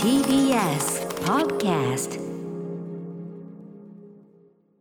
[0.00, 2.20] TBS Podcast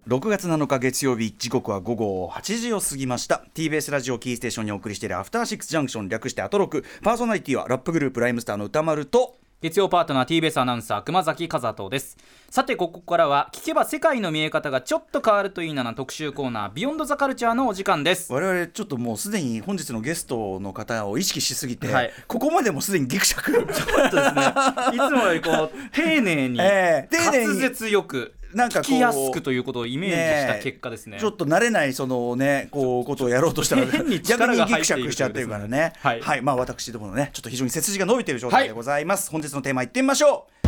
[0.08, 3.46] 6月7日月曜日時刻は午後8時を過ぎました。
[3.54, 6.84] TBS ラジオキーステーションにお送りしているアフターシックスジャンクション略してアトロク。
[7.04, 12.16] パーソナリティはラップグループライムスターの歌丸と月曜パートナー TBS アナウンサー熊崎和人です。
[12.50, 18.32] さてここからは聞けば世界の見え方がちょっと変わるといいなな特集コーナービヨンドザカルチャーのお時間です。
[18.32, 22.12] 我々ちょっともうすでに本日のゲストの方を意識しすぎて、はい。
[22.30, 23.52] ここまでもすでにギクシャク。
[23.52, 24.54] ちょっとですね。
[24.94, 27.48] いつもよりこう丁寧に、 ええ丁寧に。
[27.48, 31.18] 滑舌よくなんかこう聞きやすくということをイメージした結果ですね。
[31.20, 35.94] ちょっと慣れないそのねこうことをやろうとしたら 逆にギクシャ入っているクしちゃってるからね。
[36.02, 36.14] とい。
[36.14, 36.42] うですねはい。
[36.42, 40.68] まあ私どものねちょっと非常に背筋が伸びている状態でございます、本日のテーマいってみましょう。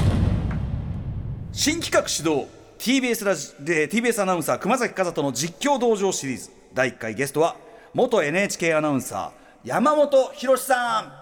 [1.53, 2.47] 新企画始動
[2.79, 6.49] TBS ラジで TBS アナウンサー熊崎和人の実況道場シリーズ。
[6.73, 7.55] 第1回ゲストは
[7.93, 11.20] 元 NHK アナウンサー山本博さん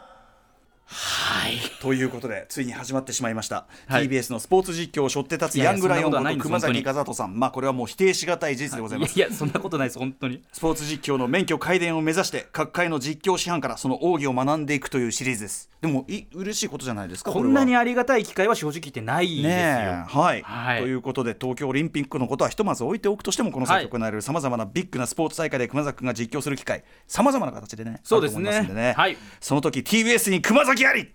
[0.92, 1.60] はい。
[1.82, 4.10] ということでついに始まってしまいました、はい。
[4.10, 7.40] TBS のスポーツ実況を背負って立つヤングライオンこと熊崎和人さん。
[7.40, 9.18] まあこれはもう否定しがたい事実でございます。
[9.18, 10.42] いやそんなことないです本当に。
[10.52, 15.70] スポーツ実況の免許改伝を目指して各界の実況師範からその奥義を学んでいくというシリーズです。
[15.82, 20.82] でもい嬉しいことじゃないですかこんなにあありがたい機会は正直言ってないですよ、ねえはい、はい。
[20.82, 28.50] ということで東京オリンピックのことはひとまず置いておくとしてもこの先行われるさまざまなビッグなスポーツ大会で熊崎君が実況する機会さまざまな形でねそうですね。
[28.50, 29.18] あると思いますんではい。
[29.40, 31.12] その時 TBS に熊崎あり！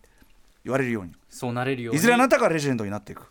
[0.64, 1.12] 言われるように。
[1.28, 1.98] そうなれるように。
[1.98, 3.22] いずれあなたがレジェンドになっていく。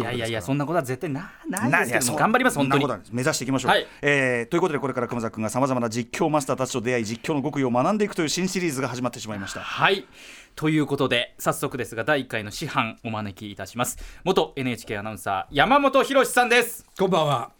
[0.00, 2.82] やいやいやそんなことは絶対なないなですけど頑張ります本当に。
[2.82, 3.14] そんなことはないです。
[3.14, 3.86] 目指していきましょう、はい。
[4.00, 9.60] えーということでこれから熊崎君がさまざまな実況マスターたちと出会い実況の極意を学んでいくという新シリーズが始まってしまいました。
[9.60, 10.06] はい。
[10.54, 13.98] ということで早速ですが第1回の師範お招きいたします。
[14.24, 16.86] 元 NHK アナウンサー山本博さんです。
[16.98, 17.50] こんばんは。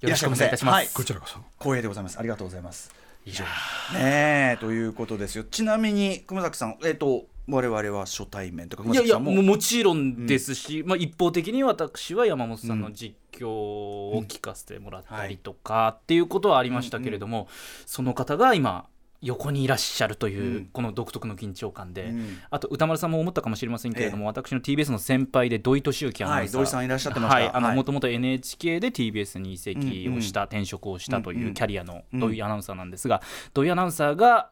[0.00, 0.88] よろしくお願いいたします、はい。
[0.94, 1.38] こちらこそ。
[1.58, 2.18] 光栄でございます。
[2.18, 2.90] ありがとうございます。
[3.26, 3.44] 以上
[3.92, 5.44] ねえということですよ。
[5.44, 17.48] ちなみに熊崎さんえっ、と我々は初対面とか熊いやいやももちろんですし、まあ、一方的に私は山本さんの実況を聞かせてもらったりとかっていうことはありましたけれども、
[17.86, 18.86] その方が今
[19.22, 20.66] 横にいらっしゃるという、うん。
[20.72, 22.38] この独特の緊張感で、うん。
[22.50, 27.36] あと歌丸さんも思ったかもしれませんけれども、私の TBS の先輩で土井敏之アナウンサー、はい土井さんいらっしゃってました。
[27.36, 27.76] はいあのはい。
[27.76, 33.20] もともと NHK で TBS に移籍をした、うん転職をしたとうんいうキャリアの土井アナウンサーなんですが、
[33.52, 34.50] 土井アナウンサーが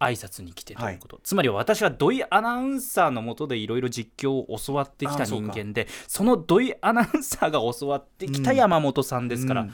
[0.00, 9.72] 挨拶に来てということ、つまり私は土井アナウンサーのもとでいろいろ実況を教わってきた人間でその土井アナウンサーが教わってきた山本さんですから、うん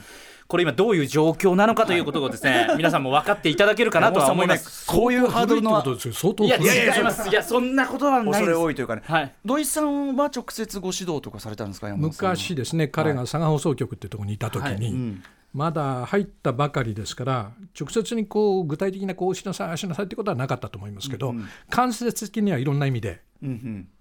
[0.51, 4.85] これ今どういう状況なのかということをですね、皆さんも分かっていただけるかなとは思います。
[4.85, 6.57] こういうハードルの古いや。
[6.57, 15.23] 違いますいやそんなことはない恐れ多いというかね、はい土井さんは直接ご指導とかされたんですか昔ですね、彼が佐賀放送局ってところにいた時に、うん
[15.53, 21.33] まだ入ったばかりですから、直接にこう具体的なこうしなさい、ああしなさいってことはなかったと思いますけど、
[21.69, 24.00] 間接的にはいろんな意味でうんうんはい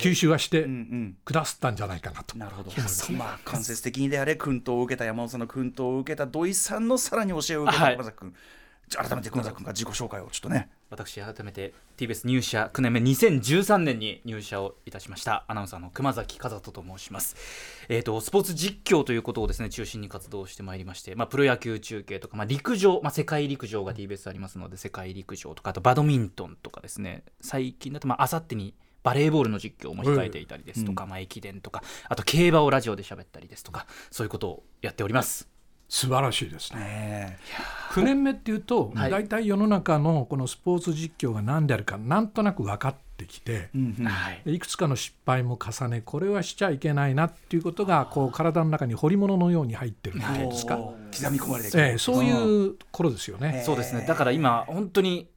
[0.00, 0.66] 吸収はして
[1.24, 2.36] くださったんじゃないかなと。
[2.38, 2.70] なるほど。
[3.12, 7.96] まあ間接的にであれ訓導を受けた山本さんの訓導を受けた土井さんのさらに教えを受けたはい。
[7.96, 8.34] 熊崎君、
[8.88, 10.70] じゃあ改めて熊崎君が自己紹介をちょっとね。
[10.88, 15.44] 私改めて TBS 入社9年目2013年に入社をいたしました。
[15.48, 17.34] アナウンサーの熊崎和人と申します、
[17.88, 27.24] えー、とスポーツ実況ということをですね中心に活動してまいりまして、まあ、プロ野球中継とか、まあ、陸上、まあ、世界陸上が TBS ありますので世界陸上とかあとバドミントンとかですね。
[27.40, 28.74] 最近だとあさってに
[29.06, 35.48] バレーボールの実況も控えていたりですとか、まあ、駅伝とかあと競馬をラジオで喋ったりですとかそういうことをやっております。
[35.88, 36.80] 素晴らしいですね。
[36.80, 37.38] ね
[37.92, 39.10] 9年目っていうと、はい。
[39.12, 43.70] 大体世の中のこのスポーツ実況が何であるか、なんとなく分かってきて、
[44.02, 44.58] はいでい。
[44.58, 50.96] くつかの失敗も重ねこれはしちゃいけないなっていうことがこう体の中に彫り物のように入ってるっていうんですか、刻
[51.30, 53.62] み込まれてええそういう頃ですよね。
[53.64, 54.04] そうですね。
[54.08, 55.28] だから今本当に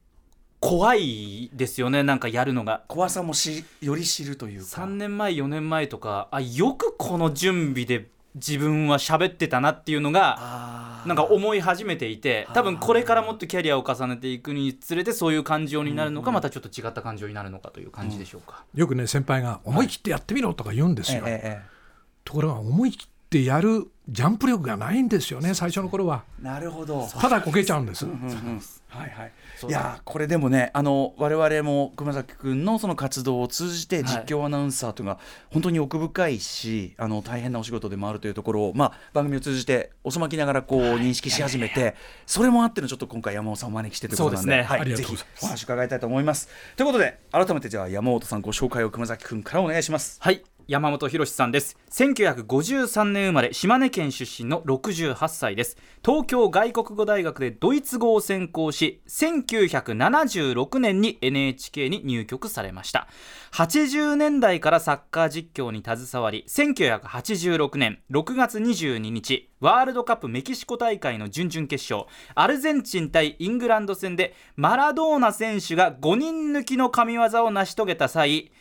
[0.60, 4.82] 怖いですよねなんかやるのが怖さもしより知るというか。
[4.82, 21.24] 3年前4年前とかあよくこの準備で自分は喋ってたなっていうのがなんか思い始めていて多分これからもっとキャリアを重ねていくにつれてそういう感情になるのかまたちょっと違った感情になるのかという感じでしょうか、よくね先輩が思い切ってやってみろとか言うんですよ。
[21.26, 21.80] えええ
[22.22, 26.22] ところが思い切ってやるジャンプ力がないんですよね最初の頃は。
[26.40, 27.08] えなるほど。
[27.20, 28.06] ただこけちゃうんです。
[28.06, 29.32] うんうんはいはい。
[29.68, 35.20] いやーこれでもねあの我々も熊崎君のその活動を通じて実況アナウンサーというのが
[35.50, 41.94] 本当に奥深いし、あの大変なお仕事でもあるというところを、まあ、番組を通じて遅まきながらこう認識し始めて、
[42.26, 44.78] それもあってのちょっと今回山本さんをお招きしてということなんでそうですね。
[44.78, 45.16] はい、ぜひ。
[45.42, 46.48] お話伺いたいと思います。
[46.76, 50.18] ということで改めてじゃあ山本さんご紹介を熊崎君からお願いします。
[50.20, 51.76] はい山本博さんです。
[51.90, 55.76] 1953年生まれ島根県出身の68歳です。
[56.04, 63.08] 東京外国語大学でドイツ語を専攻し1976年に NHK に入局されました。
[63.50, 78.52] 80年代からサッカー実況に携わり1986年6月22日ワールドカップメキシコ大会の準々決勝アルゼンチン対イングランド戦でマラドーナ選手が5人抜きの神業を成し遂げた際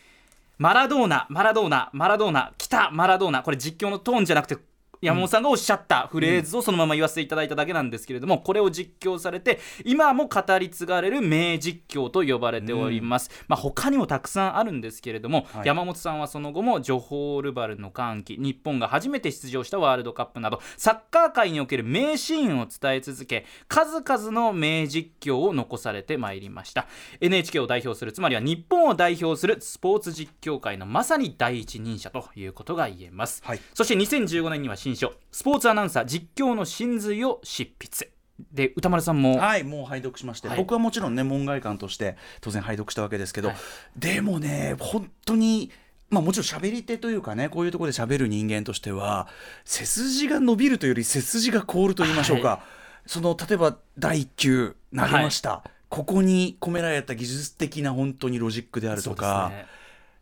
[0.60, 4.58] マラドーナ、マラドーナ、マラドーナ、来た、マラドーナ、これ実況のトーンじゃなくて、
[5.02, 15.68] 山本さんがおっしゃったフレーズをそのまま言わせていただいただけなんですけれども、これを実況されて今も語り継がれる名実況と呼ばれております、まあ他にもたくさんあるんですけれども、はい。
[15.68, 26.88] 山本さんはその後もジョホールバルの歓喜日本が初めて出場したワールドカップなどサッカー界における名シーンを伝え続け数々の名実況を残されてまいりました。
[27.22, 33.60] NHK を代表するつまりは日本を代表するスポーツ実況界のまさに第一人者ということが言えます、はい。
[33.74, 35.14] そして2015年には新書。
[35.32, 38.12] スポーツアナウンサー実況の真髄を執筆。
[38.54, 40.58] で歌丸さんも、はいもう拝読しまして、はい。
[40.58, 43.58] 僕はもちろんね門外漢として当然拝読したわけですけど、はい。
[43.98, 45.72] でもね本当に
[46.10, 49.28] まあもちろん喋り手というかねこういうところで喋る人間としては
[49.66, 52.64] 背筋が伸びるというより背筋が凍ると言いましょうか、は
[53.06, 59.66] その例えば第1球投げました、ここに込められた技術的な本当にロジックであるとか、ね。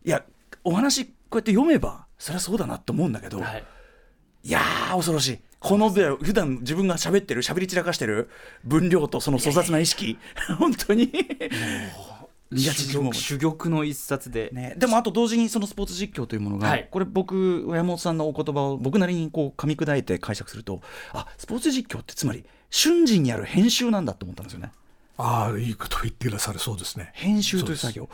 [0.03, 0.23] いや
[0.63, 3.63] お話こうやって読めばそりゃそうだなと思うんだけど、はい
[4.47, 5.39] いやー恐ろしい。
[5.59, 8.29] この普段自分が喋ってる喋り散らかしてる
[8.63, 10.17] 分量とその粗雑な意識。
[10.57, 11.11] 本当に。
[12.49, 16.88] 珠玉珠玉の一冊で、ね、でもあと同時にそのスポーツ実況というものが、はい。
[16.89, 20.79] これ僕山本さんのお言葉を僕なりにこう噛み砕いて解釈すると
[21.11, 24.71] あスポーツ実況ってつまり瞬時にやる編集なんだと思ったんですよね
[25.19, 27.09] ああいいこと言ってくださるそうですね。
[27.13, 28.09] 編集という作業。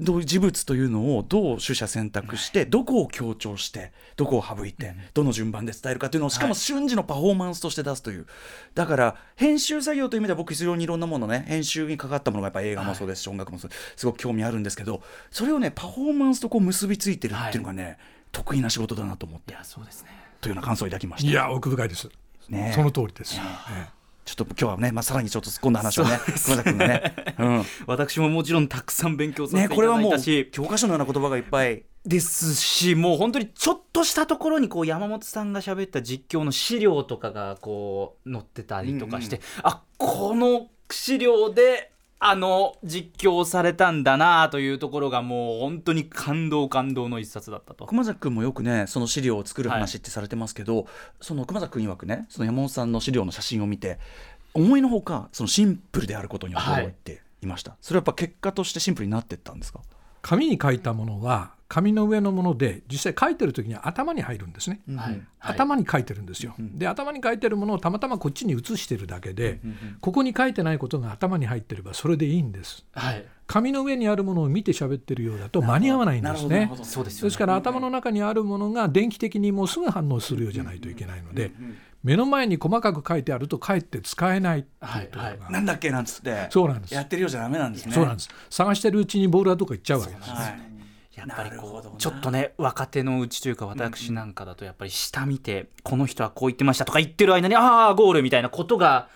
[0.00, 8.26] どういう事物というのをどう取捨選択して、どこを強調してどこを省いて、どの順番で伝えるかというのをしかも瞬時のパフォーマンスとして出すという、
[8.74, 17.98] だから編集作業という意味では僕非常にいろんなものね編集にかかったものがやっぱ映画もそうですし、音楽もそうすごく興味あるんですけどそれをねパフォーマンスとこう結びついてるっていうのがね、
[18.32, 20.10] 得意な仕事だなと思っていやそうですね。
[20.40, 21.30] というような感想を抱きました。
[21.30, 22.08] いや奥深いです、
[22.48, 23.40] ねその通りです、え
[23.92, 23.95] え
[24.26, 27.64] ちょっと今日はね、まあ、さらにちょっと突っ込んだ話をね熊田君がね、うん。
[27.86, 47.86] 私ももちろんたくさん勉強させねていただこれはいもうたし、教科書のような言葉がいっぱいですしもう本当にちょっとしたところにこう山本さんが喋った実況の資料とかがこう載ってたりとかして、あこの資料であの実況されたんだなというところがもう本当に感動感動の一冊だったと。
[47.86, 50.86] 熊崎君もよくねその資料を作る話ってされてますけど、
[51.20, 53.98] その熊崎君曰くねその山本さんの資料の写真を見て
[54.54, 59.80] 思いのほかそのシンプルであることに驚いていました、それはやっぱ結果としてシンプルになっていったんですか、
[60.22, 65.20] 紙に書いたものは紙の上のもので実際書いてる時には頭に入るんですね、はいはい。
[65.38, 69.60] 頭に書いてるんですよ、で頭に書いてるものをたまたまこっちに移してるだけで、
[70.00, 72.84] ここに書いてないことが頭に入ってればそれでいいんです。
[72.92, 73.24] はい。
[73.46, 76.70] 紙の上にあるものを見て喋ってるようだと間に合わないんですね。
[76.82, 77.28] そうですよね。
[77.28, 81.52] ですから頭の中にあるものが電気的にもうすぐ反応するようじゃないといけないので
[82.02, 86.48] 目の前に細かく書いてあるとかえって使えないっていうところが、なんだっけなんつって。
[86.50, 86.94] そうなんです。
[86.94, 87.92] やってるようじゃダメなんですね。
[87.92, 88.28] そうなんです。
[88.50, 90.30] 探してるうちにボールはどっか行っちゃうわけです。
[90.30, 90.75] はい
[91.16, 99.08] やっぱりこうちょっとね若手のうちというか私なんかだとやっぱり下見てこの人はこう言ってましたとか言ってる間にああゴールみたいなことが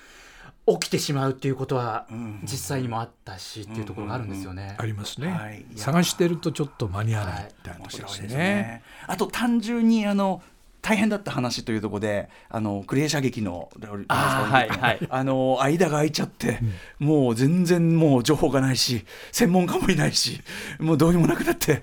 [0.66, 2.06] 起きてしまうっていうことは
[2.42, 4.76] 実際にもあったしっていうところがあるんですよね。
[4.78, 5.64] ありますね、はい。
[5.76, 8.82] 探してるとちょっと間に合わないみたいな面ところです白いですねね。
[9.06, 10.42] あと単純にあの
[10.82, 13.68] 大変だった話というところであのクレー射撃の
[14.08, 15.06] あーはいはい。
[15.08, 16.58] あの間が空いちゃって、
[16.98, 20.40] もう全然もう情報がないし専門家もいないし
[20.78, 21.82] もうどうにもなくなって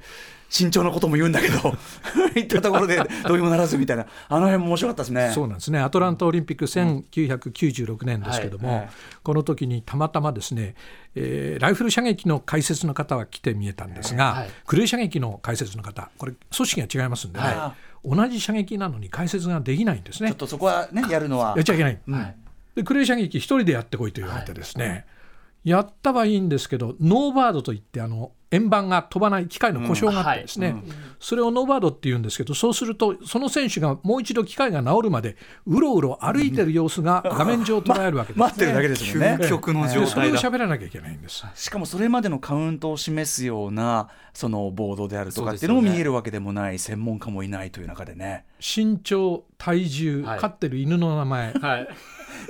[0.50, 1.76] 慎重なことも言うんだけど
[2.34, 4.06] 言ったところでどうにもならずみたいな。
[4.30, 5.32] あの辺も面白かったですね。
[5.34, 5.80] そうなんですね。
[5.80, 8.90] アトランタオリンピック1996年ですけども、はいはい。
[9.24, 10.76] この時にたまたまですね、
[11.16, 17.76] えーライフル射撃の解説の方は来て見えたんですが、はいクレー射撃の解説の方これ組織が違いますんでね、は
[18.08, 20.30] 同じ射撃なのに解説ができないんですね。
[20.30, 21.54] ちょっとそこはねやるのは。
[21.56, 22.36] やっちゃいけない、はい
[22.78, 25.08] でクレー射撃一人でやってこいと言われてですね、
[25.64, 30.76] やったはいいんですけどノーバードといってあの円盤が飛ばない機械の故障があってですね、
[31.20, 35.36] それをノーバードって言うんですけどそうするとその選手がもう一度機械が治るまで
[35.66, 39.38] うろうろ歩いてる様子が画面上捉えるわけです、ね待ってるだけですもんね。
[39.42, 40.36] 究極のでそれを。
[40.36, 41.46] 喋らなきゃいけないんです。
[41.56, 48.46] しかもそれまでのカウントを示すようなそのボードであるとかっていうのも見えるわけでもない専門家もいないという中でね。
[48.60, 50.40] 身長体重、はい。
[50.40, 51.54] 飼ってる犬の名前。
[51.54, 51.88] はい。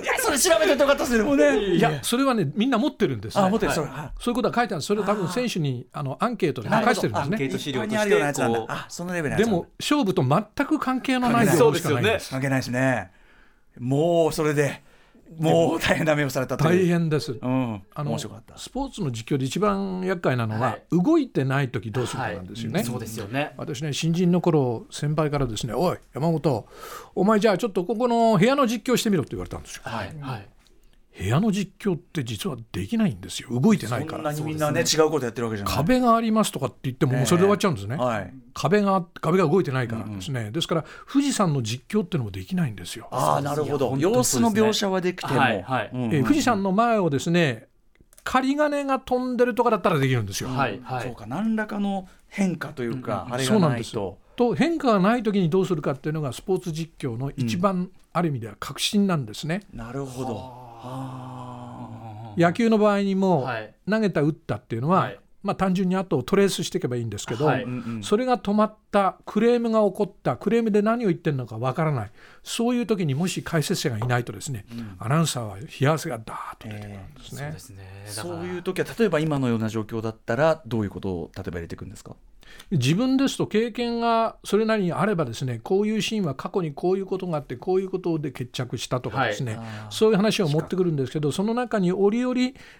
[0.02, 1.58] い やそれ調べててよかったですねでもね。
[1.58, 4.86] いやそれはねみんな持ってるんです、ね、あ持ってるそれはそういうことは書いてあるんです。
[4.86, 7.34] それを多分選手にあのアンケートで書かしてるんですね。
[7.34, 9.50] アンケート資料としてあそのレベルのやつなんだ。
[9.50, 11.58] でも勝負と全く関係のない関係ない。
[11.58, 12.30] 情報しかないんです。
[12.30, 13.10] 関係ないですね。
[13.78, 14.82] もうそれで
[15.38, 17.32] もう大変な目をされた大変です。
[17.32, 17.82] うん。
[17.94, 18.56] あの面白かった。
[18.56, 20.82] スポーツの実況で一番厄介なのは、はい。
[20.90, 22.84] 動いてない時どうするかなんですよね、はい。
[22.84, 23.52] そうですよね。
[23.56, 26.66] 私ね新人の頃先輩からですね「おい山本
[27.14, 29.82] お前じゃあちょっとここの部屋の実況してみろ」って言われたんですよ。
[29.84, 30.14] はい。
[30.20, 30.48] はい
[31.18, 33.48] 部屋の実況って実はできないんですよ。
[33.50, 34.32] 動いてないから。
[34.32, 35.74] そんなにみんなね違うことやってるわけじゃない。
[35.74, 43.86] 壁がありますとかって言ってももうそれで終わっちゃうんですね、はい壁が壁が動いてないからですね、ですから富士山の実況っていうのもできないんですよ、ああなるほど。
[43.86, 45.38] いや本当に様子の描写はできても。
[45.38, 45.90] はいはい。
[45.92, 47.68] うんうんえー富士山の前をですね
[48.24, 51.02] 仮金が飛んでるとかだったらできるんですよ、はいはい。
[51.04, 53.96] そうか何らかの変化というか、あれがそうなんです。
[53.96, 54.18] ないと。
[54.36, 59.62] と変化がない時にどうするかっていうのがスポーツ実況の一番、ある意味では革新なんですね。
[59.72, 60.67] なるほど
[62.36, 63.74] 野球の場合にも、はい。
[63.88, 65.20] 投げた打ったっていうのは、はい。
[65.40, 67.62] まあ単純に後をトレースしていけばいいんですけど、はい。
[67.62, 68.02] うんうん。
[68.02, 72.10] それが止まったクレームが起こったクレームで何を言ってるのかわからない。
[72.42, 74.66] そういう時にもし解説者がいないとですね、
[74.98, 77.38] アナウンサーは冷や汗がダーッと出てくるんですね。
[77.38, 78.04] そうですね。
[78.06, 82.16] そういう時は例えば今のような状況だったらどういうことを例えば入れていくんですか？
[82.70, 89.66] 自分ですと経験がそれなりにあればですねこういうシーンは過去にこういうことがあってこういうことで決着したとかですね、はい。
[89.90, 92.34] そういう話を持ってくるんですけどその中に折々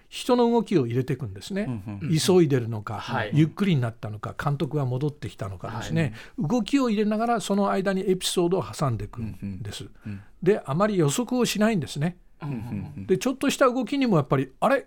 [0.08, 1.82] 人の動きを入れていくんですね、
[2.26, 3.30] 急いでるのか、はい。
[3.32, 9.86] ゆっくりになったのか監督が戻ってきたのかですね、動きを入れながらその間にエピソードを挟んでいくんです、
[10.42, 12.16] であまり予測をしないんですね、
[13.06, 14.86] でちょっとした動きにもやっぱりあれ？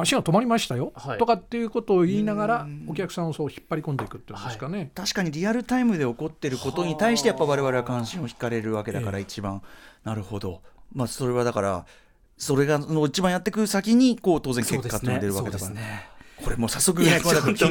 [0.00, 1.18] 足が止まりましたよ、はい。
[1.18, 9.62] とかっていうことを言いながらお客さんをそう引っ張り込んでいくっていうんですかね、確かにリアルタイムで起こってることに対してやっぱ我々は関心を引かれるわけだから一番、
[10.04, 10.62] なるほど。
[10.92, 11.86] まあそれはだから
[12.36, 16.08] それがの一番やっていく先にこう当然結果って出るわけだから、ね
[16.42, 17.20] これもう早速いや、ね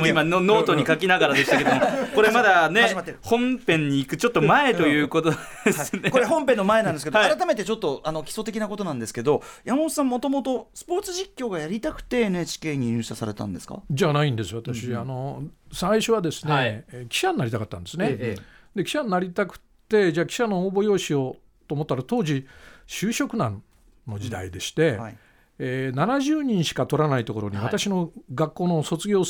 [0.09, 1.81] 今のノートに書きながらでしたけども、
[2.15, 5.31] これまだね始まってる、本編に行くちょっと前ということ
[5.65, 6.11] ですね。
[6.11, 7.37] これ本編の前なんですけど、はい。
[7.37, 13.81] 改めてちょっとあの基礎的なことなんですけど山本さんもともとスポーツ実況がやりたくて NHK に入社されたんですか？
[13.89, 16.67] じゃないんですよ私、あの最初はですね、はい。
[16.91, 18.41] えー記者になりたかったんですね、ええ
[18.75, 19.59] で記者になりたく
[19.89, 22.45] てじゃあ記者の応募用紙をと思ったら当時
[22.87, 23.63] 就職難
[24.07, 25.17] の時代でして、はい
[25.59, 27.65] えー70人しか取らないところに、はい。
[27.65, 29.23] 私の学校の卒業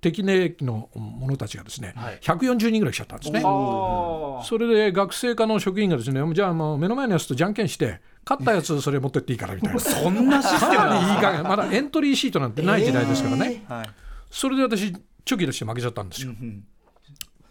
[0.00, 2.18] 適齢期の者たちがですね、はい。
[2.20, 3.42] 140人ぐらい来ちゃったんですね。
[3.44, 9.78] あそれで学生課の職員がですねじゃあもう目の前のやつとじゃんけんして勝ったやつそれ持ってっていいからみたいな。
[9.80, 13.88] そんなシステムかなりいいな加減まだエントリーシートなんてない時代ですからね、はい。
[14.30, 16.32] それで私チョキ出して負けちゃったんですよ、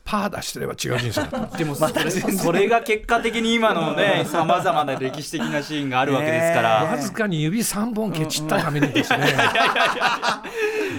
[0.09, 1.57] パー出してれば違う人生だった。
[1.57, 9.19] でもそれそれが結果的に今のねさまざまな歴史的なシーンがあるわけですから、わずかに指3本ケチったためにですね。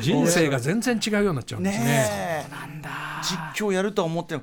[0.01, 2.51] 人生が全然違うようになっちゃうんですねねえ
[3.23, 4.39] 実況やるとは思って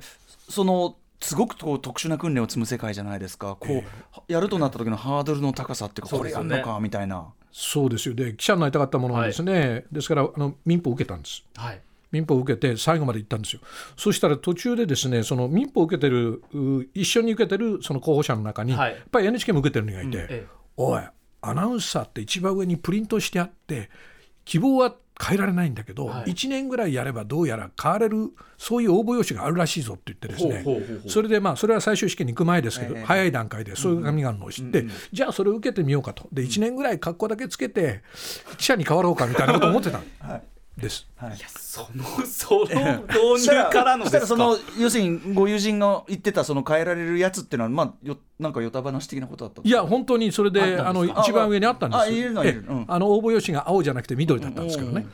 [0.48, 13.60] そのすごくこう特殊な訓練を積む世界じゃないですかこう、やるとなった時のハードルの高さっていうかこれやんのかみたいなそうですよで記者になりたかったものはですね、ですからあの民法を受けたんですはい民法を受けて最後まで行ったんですよ。
[13.96, 18.92] そしたら途中でですねその民法を受けてるう一緒に受けてるその候補者の中に、はい。
[18.92, 20.46] やっぱり NHK も受けてる人がいて、ええ。
[20.76, 21.02] おい
[21.40, 23.90] アナウンサーって一番上にプリントしてあって
[24.44, 26.30] 希望は変えられないんだけど、はい。
[26.30, 30.64] 1年ぐらいやればどうやら変われるそういう応募用紙があるらしいぞって言ってですね。
[31.08, 33.04] それでまあそれは最終試験に行く前ですけど、ええ。
[33.04, 36.28] 早い段階でそういう紙があるのを知って、じゃあそれを受けてみようかと。
[36.32, 38.02] で1年ぐらい格好だけつけて
[38.56, 40.02] 記者に変わろうかみたいなことを思ってたん
[40.78, 41.06] です。
[41.56, 43.02] その その
[43.36, 44.26] 導入からのですか？
[44.28, 49.80] その要するにご友人が言ってたその変えられるやつっていうのはまあよなんかよた話的なことだったんですか？
[49.80, 52.00] いや本当にそれであの一番上にあったんです。
[52.00, 52.48] あるのる。
[52.48, 52.84] ええうん。
[52.88, 55.06] あの応募用紙が青じゃなくて緑だったんですけどね、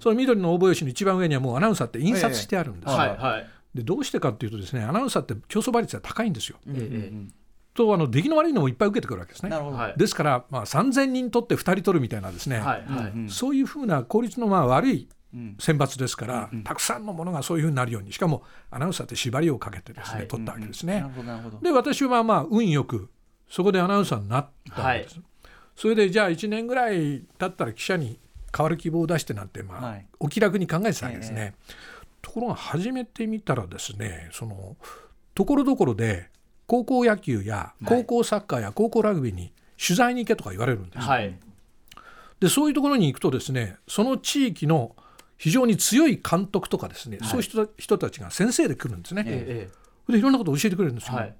[0.00, 7.42] その緑の応募用紙の一番上にはもうアナウンサーって印刷してあるんですよ、はいはいでどうしてかっていうとですねアナウンサーって競争倍率が高いんですよ、ええ
[7.74, 9.50] とあの出来の悪いのもいっぱい受けてくるわけですね。
[9.50, 9.94] なるほど、はい。
[9.96, 13.30] ですから、まあ、3000人取って2人取るみたいなですね、はいはい。
[13.30, 15.08] そういうふうな効率のまあ悪いん
[15.58, 20.28] 選抜ですから、たくさんのものがそういうふうになるようにしかもアナウンサーって縛りをかけてですね、はい。
[20.28, 21.00] 取ったわけですね。
[21.00, 21.58] なるほどなるほど。
[21.60, 23.08] で私はまあ運よく
[23.48, 25.20] そこでアナウンサーになったわけです、
[25.76, 28.18] それでじゃあ1年ぐらい経ったら記者に
[28.54, 30.06] 変わる希望を出してなんてまあ、はい。
[30.20, 31.54] お気楽に考えてたわけですね、
[32.20, 34.76] ところが始めてみたらですねその
[35.34, 36.30] ところどころで
[36.66, 41.38] 高校野球や高校サッカーや高校ラグビーに取材に行けとか言われるんです、はい。
[42.40, 44.96] でそういうところに行くとですねその地域の
[45.42, 49.68] 非常に強い監督とかですね、そういう人人たちが先生で来るんですね、え
[50.08, 51.34] えでいろんなことを教えてくれるんですよ、はい。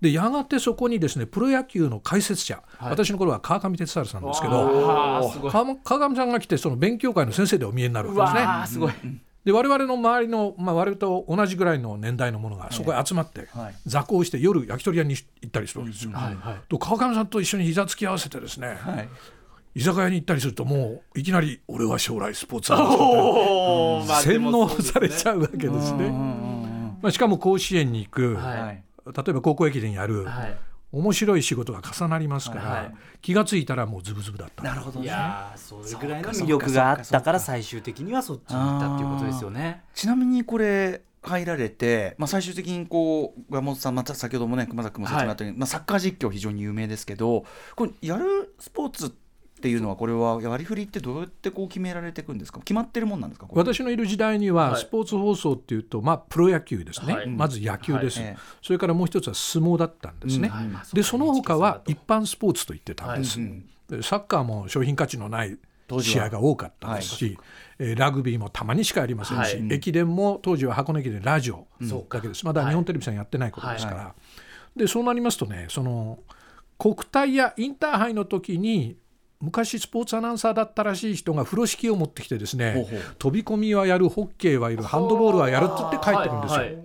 [0.00, 2.90] でやがてそこにですねプロ野球の解説者、はい。
[2.90, 8.66] 私の頃は川上哲治さんですけどす川川上さんが来てその勉強会の先生でお見えになるうわけですね。
[8.74, 8.92] すごい、
[9.44, 13.74] で我々の周りの、まあ、我々と同じぐらいの年代のものがそこへ集まって、はい。
[13.86, 16.12] 座高して夜焼き鳥屋に行ったりするわけですよ。
[16.12, 16.34] はい。
[16.36, 16.56] はい。
[16.68, 19.08] と川上さんと一緒に膝つき合わせてですね、はい
[19.78, 26.10] 居酒屋に行ったりするともういきなり「俺は将来スポーツマンだぞおーまあで洗も脳されちゃうわけですね。
[27.00, 28.60] まあ、しかも甲子園に行く、はい。
[28.60, 30.58] はい例えば高校駅伝やる、はい。
[30.92, 32.94] 面白い仕事が重なりますから、はい。
[33.22, 34.62] 気が付いたらもうズブズブだった。
[34.62, 35.06] いなるほどね。
[35.06, 39.84] やーそれぐらいの魅力があったから最終的にはそっちに行ったっていうことですよね。
[39.94, 47.44] ちなみにこれ入られて、まあ、最終的にこう山本さんまた先ほどもね熊崎君も説明あったように、まあ、サッカー実況非常に有名ですけど
[47.76, 49.27] これやるスポーツって
[49.66, 52.60] いうのはこれは割り振りってどうやってこう決められていくんですか？
[52.60, 53.48] 決まってるもんなんですか？
[53.50, 54.80] 私のいる時代にははい。
[54.80, 58.28] スポーツ放送っていうと、まあ、プロ野球ですね、はいまず野球です、はい。
[58.28, 60.54] ええそれからもう一つは相撲だったんですね、うん。
[60.54, 60.68] はい。
[60.68, 65.56] まあでその他は一般スポーツと言ってたんです、うんでサッカーも商品価値のない
[66.02, 67.38] 試合が多かったですし、
[67.78, 69.68] えーラグビーもたまにしかありませんし、はい。
[69.72, 71.66] 駅伝も当時は箱根駅伝ラジオ
[72.10, 74.14] だけです、まだ日本テレビさんやってないことですから、は
[74.76, 76.18] でそうなりますとねその
[76.76, 78.96] 国体やインターハイの時に
[79.40, 83.00] 昔スポーツアナウンサーだったらしい人が風呂敷を持ってきてですねほうほう。
[83.18, 86.60] 飛び込みはやるホッケーはいるハンドボールはやるって言って帰ってくるんですよ。
[86.60, 86.66] はい。
[86.66, 86.74] はい。
[86.74, 86.80] へ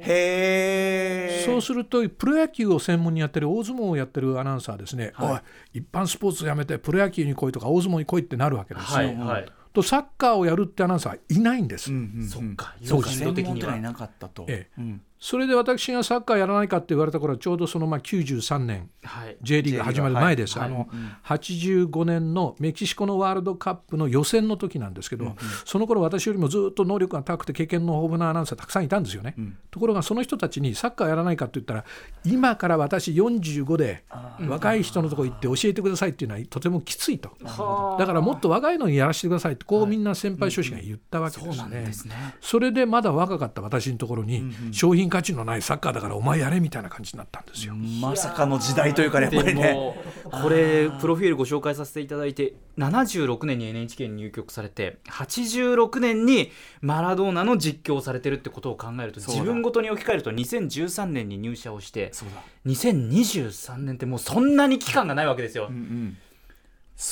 [1.42, 5.32] えそうするとプロ野球を専門にやってる大相撲をやってるアナウンサーはですね、はい。
[5.32, 5.40] おい
[5.74, 8.98] 一般スポーツやめてプロ野球に来いとか大相撲に来いってなるわけですよ。
[8.98, 9.46] はいはい。
[9.74, 11.92] とサッカーをやるってアナウンサーはいないんです。
[12.30, 12.76] そっか。
[12.84, 14.82] そう有感度的にはなかったと、ええ。
[14.82, 19.38] うんそれで私がサッカーやらないかって言われた頃はちょうどそのまあ93年はい。
[19.42, 20.68] J リーグが始まる前です、はい。
[20.68, 20.90] あの
[21.24, 29.34] 85年のメキシコのワールドカップの予選の時なんですけど、その頃私よりもずっと能力が高くて経験の豊富なアナウンサーたくさんいたんですよね、
[29.72, 31.86] ところがその人たちにサッカーやらないかって言ったら
[32.26, 34.04] 今から私45で
[34.46, 37.32] 若い人のとこ行って教えてくださいっていうのはとてもきついと。
[37.98, 41.40] だからもっと若いのにやらせてくださいってこうみんな先輩諸子が言ったわけ。
[41.40, 42.36] ですね。
[42.42, 47.76] それでまだ若かった私のところに商品価値のないサッカーだからお前やれみたいな感じになったんですよ。
[47.76, 56.52] まさかの時代というかねやっぱりねこれプロフィールご紹介させていただいて76年に NHK に入局されて86年に
[56.82, 65.68] マラドーナの実況をされてるってことを考えると自分ごとに置き換えると2013年に入社をしてそうだ2023年ってもうそんなに期間がないわけですよ。
[65.70, 66.23] うんそ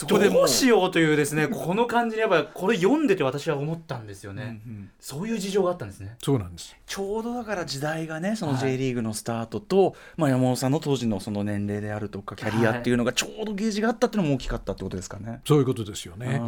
[0.07, 4.61] どうしようというですねこの感じにやっぱりこれ読んでて私は思ったんですよね、
[4.99, 6.15] そういう事情があったんですね。
[6.23, 6.75] そうなんです。
[6.85, 8.61] ちょうどだから時代がねそのはい。
[8.61, 15.41] J リーグのスタートと、まあ、山本さんの当時のその年齢であるとかキャリアっていうのがちょうどゲージがあったっていうのも大きかったってことですかね。
[15.45, 16.39] そういうことですよね。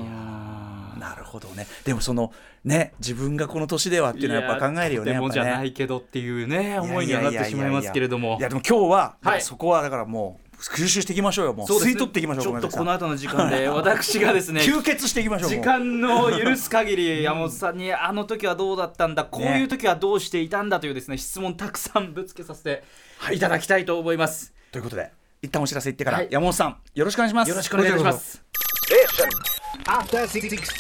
[1.00, 1.68] なるほどね。
[1.84, 2.32] でもその
[2.64, 8.38] ね自分がこの年ではっていうのはやっぱ考えるよねもじゃないけどっていうね思いにはなってしまいますけれども。
[8.40, 9.42] いやでも今日は、はい。
[9.42, 11.68] そこはだからもう吸収していきましょうよもう。
[11.68, 22.84] 吸い取っていきましょうちょっとこの後の時間で 私がですね吸血していきましょう時間の許す限り山本さんにあの時はどうだったんだこういう時はどうしていたんだというですね質問たくさんぶつけさせて
[23.32, 23.40] い。
[23.40, 25.12] ただきたいと思います、ということで
[25.42, 26.28] 一旦お知らせ行ってから、はい。
[26.32, 27.50] 山本さんよろしくお願いします。
[27.50, 28.42] よろしくお願いします。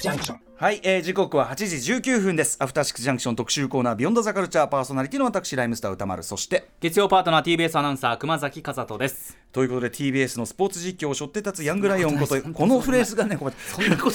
[0.03, 0.38] Junction.
[0.63, 2.56] はい、えー、時刻は8時19分です。
[2.62, 6.23] アフターシックスジャンクション特集コーナービヨンドザカルチャーパーソナリティの私ライムスター歌丸。
[6.23, 9.38] そして月曜パートナー TBS アナウンサー熊崎和人です。
[9.52, 13.54] ということで TBS のスポーツ実況を背負って立つヤングライオンことこのフレーズがねこれ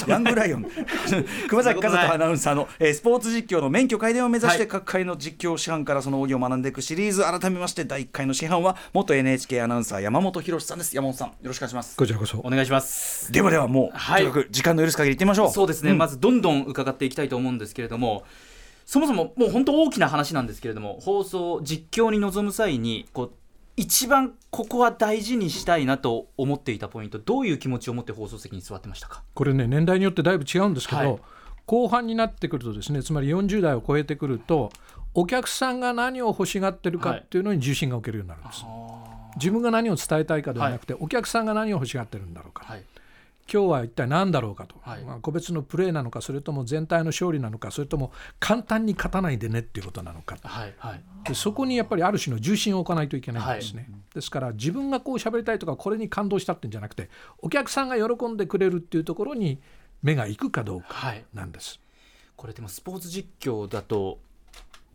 [0.08, 0.66] ヤングライオン。
[1.48, 4.68] 熊崎和人アナウンサーの、えースポーツ実況の免許改伝を目指してはい。
[4.68, 7.24] 各界の実況師範からその奥義を学んでいくシリーズ。
[7.24, 10.96] 改めまして第1回の師範は元 NHK アナウンサー山本博さんです。
[10.96, 11.94] 山本さんよろしくお願いします。
[11.94, 12.38] こちらこそ。
[12.38, 14.22] お願いしますではではもう、はい。
[14.22, 15.50] とにかく時間の許す限り行ってみましょう。
[15.50, 18.24] そうですね、まずどんどん伺っていきたいと思うんですけれども
[18.86, 23.32] そもそももう本当大きな話なんですけれども放送実況に臨む際にこう
[23.76, 29.22] 一番ここは大事にしたいなと思っていたポイントどういう気持ちを持って放送席に座ってましたか？
[29.34, 31.18] これね年代によってだいぶ違うんですけど、はい。
[31.66, 34.70] 後半になってくるとですねつまり40代を超えてくると
[35.14, 38.64] お客さんが何を欲しがってるかっていうのに重心が置けるようになるんです、
[39.36, 42.84] 自分が何を伝えたいかではなくて、お客さんが何を欲しがってるんだろうか、はい
[43.50, 45.04] 今日は一体何だろうかと、はい。
[45.04, 50.36] まあ、個別のプレーなのかそれとも全体の勝利なのかそれとも簡単に勝たないでねっていうことなのか。
[50.42, 51.02] はいはい。
[51.24, 57.08] でそこにやっぱりある種の重心を置かないといけないんですね、ですから自分がこう喋りたいとかこれに感動したってんじゃなくて
[57.38, 59.60] お客さんが喜んでくれるっていうところに
[60.02, 61.24] 目が行くかどうかはい。
[61.32, 61.80] なんです。
[62.36, 64.20] これでもスポーツ実況だと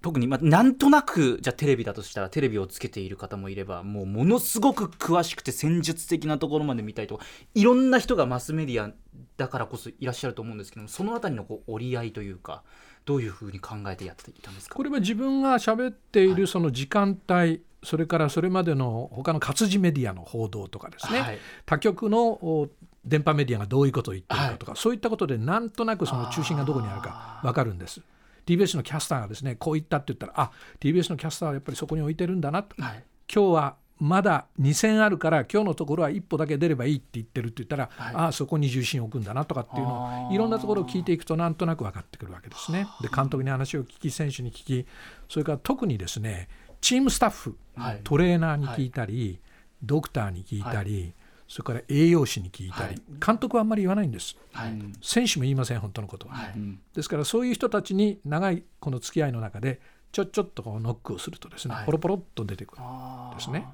[0.03, 8.91] 特にまあなんとなくじゃあテレビだとしたらテレビをつけている方もいればもうものすごく詳しくて戦術的なところまで見たいとかいろんな人がマスメディア
[9.37, 12.63] だからこそいらっしゃると思うんですけどもそのあたりのこう折り合いというか
[13.05, 14.75] どういうふうに考えてやっていたんですか？
[14.75, 21.37] これは自分が喋っているその時間帯それからそれまでの他の活字メディアの報道とかですね、はい。
[21.65, 22.69] 他局のお
[23.03, 28.01] 電波メディアがどういうことを言ってるかとか、そういったことでなんとなくその中心がどこにあるか分かるんです。
[28.45, 33.03] TBS のキャスターがですねこう言ったって言ったらあ TBS のキャスターはやっぱりそこに置いてるんだなと、はい。
[33.33, 42.87] 今日はまだ2戦あるから今日のところは一歩だけ出ればいいって言ってるって言ったら、ああそこに重心を置くんだなとかっていうのをいろんなところを聞いていくとなんとなく分かってくるわけですね。
[43.01, 44.85] で監督に話を聞き選手に聞き
[45.29, 46.49] それから特にですね
[46.83, 48.01] チームスタッフ、はい。
[48.03, 49.39] トレーナーに聞いたり、
[49.81, 51.13] ドクターに聞いたり、
[51.53, 54.35] それから栄養士に聞いたり、監督はあんまり言わないんです。
[54.53, 56.51] はい選手も言いません本当のことは、
[56.95, 59.79] ですからそういう人たちに長いこの付き合いの中で
[60.11, 63.67] ちょちょっとこうノックをするとですね、はいポロポロっと出てくるんですね。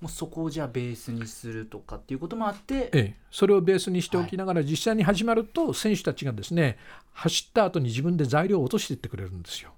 [0.00, 6.78] もうそこをじゃあベースにするとかっていうこともあって、ええ、それをベースにしておきながら、実際に始まると選手たちがですね
[7.12, 9.72] 走った後に自分で材料を落としていってくれるんですよ。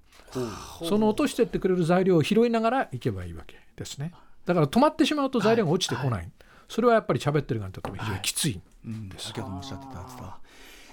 [0.87, 4.13] その落としていってくれる材料を拾いながら行けばいいわけですね。
[4.45, 6.31] だから止まってしまうと材料が落ちてこない。
[6.71, 8.61] それはやっぱり喋ってる側にとっても非常にきつい。
[8.85, 10.37] うん先ほどもおっしゃってたやつだ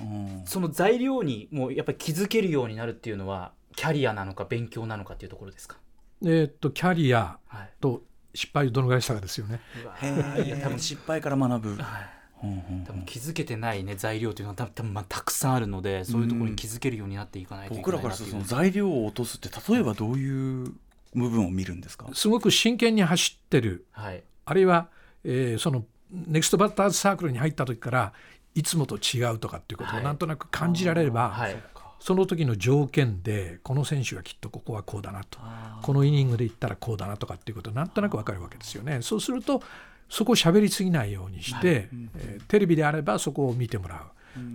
[0.01, 0.43] うん。
[0.45, 5.77] その材料にもうやっぱり気づけるようになるっていうのはキャリアなのか勉強なのかっていうところですか？
[6.25, 7.71] えーっとキャリアはい。
[7.81, 8.03] と
[8.35, 9.61] 失敗をどのぐらいしたかですよね。
[9.85, 12.11] うわへえ多分失敗から学ぶ、はい。
[12.43, 18.33] うんうん多分気づけてないね材料というのは多分多分まあたくさんあるのでそういうところに気づけるようになっていかないといけ僕ないなっていう。
[18.33, 20.73] らからするとその材料を落とすって例えばどういう
[21.15, 22.09] 部分を見るんですか？
[22.13, 23.87] すごく真剣に走ってる。
[23.93, 24.23] はい。
[24.45, 24.89] あるいは、
[25.29, 28.13] えーそのネクストバッターズサークルに入った時から
[28.55, 30.05] いつもと違うとかっていうことをはい。
[30.05, 31.63] なんとなく感じられれば、はい。
[32.01, 35.39] その時の条件でこの選手はきっとここはこうだなと。
[35.83, 39.03] このイニングでいったらこうだなとかっていうことなんとなく分かるわけですよね。
[39.03, 39.63] そうすると
[40.09, 43.99] そこを喋りすぎないようにして、えーテレビであればそこを見てもらう。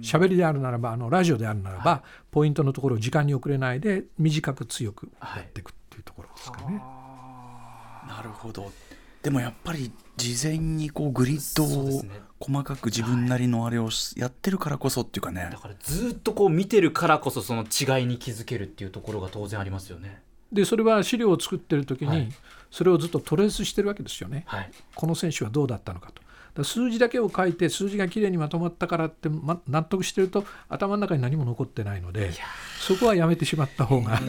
[0.02, 6.82] 喋りであるならばあのラジオであるならば、ポイントのところを時間に遅れないで短く強くやっていくっていうところですかね。
[8.08, 8.72] なるほど
[9.24, 12.04] でもやっぱり事前にこうグリッドを
[12.40, 20.22] 細かく自分なりのあれをやってるからこそっていうかねだからずっとこう見てるからこそその違いに気づけるっていうところが当然ありますよね。
[20.52, 22.30] でそれは資料を作ってる時に、はい
[22.74, 24.46] それをずっとトレースしてるわけですよね。
[24.48, 24.72] はい。
[24.96, 26.24] この選手はどうだったのかと。
[26.62, 32.32] 数字だけを書いて数字がきれいにまとまったからって、ま、納得してると頭の中に何も残ってないので
[32.80, 34.20] そこはやめてしまった方が。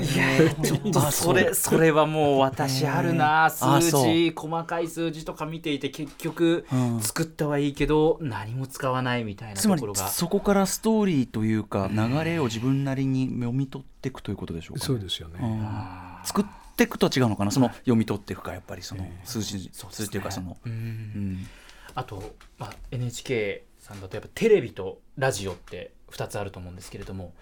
[0.62, 3.50] ちょっとそれそれはもう私あるな。
[3.50, 7.00] 数字細かい数字とか見ていて結局うん。
[7.00, 10.08] 作ったはいいけど何も使わないみたいなところが。
[10.08, 15.40] そこからストーリーというか流れを自分なりに読み取っていくということでしょうか、ね、そうですよね。
[15.42, 15.66] うん。
[16.24, 16.44] 作っ
[16.76, 17.50] ていくとは違うのかな？
[17.50, 20.72] その読み取っていくかやっぱりその数字、数字というかその、うん。
[20.72, 21.46] うん
[21.94, 27.34] あと、まあ、NHK さんだとやっぱテレビとラジオって2つあると思うんですけれども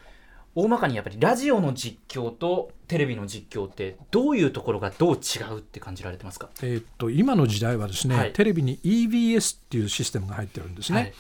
[0.55, 6.51] 大まかにやっぱりラジオの実況とテレビの実況ってどういうところがどう違うって感じられてますか？
[6.63, 8.33] えーっと今の時代はですね、はい。
[8.35, 10.99] テレビに EBS っていうシステムが入ってるんですね。
[10.99, 11.13] はい。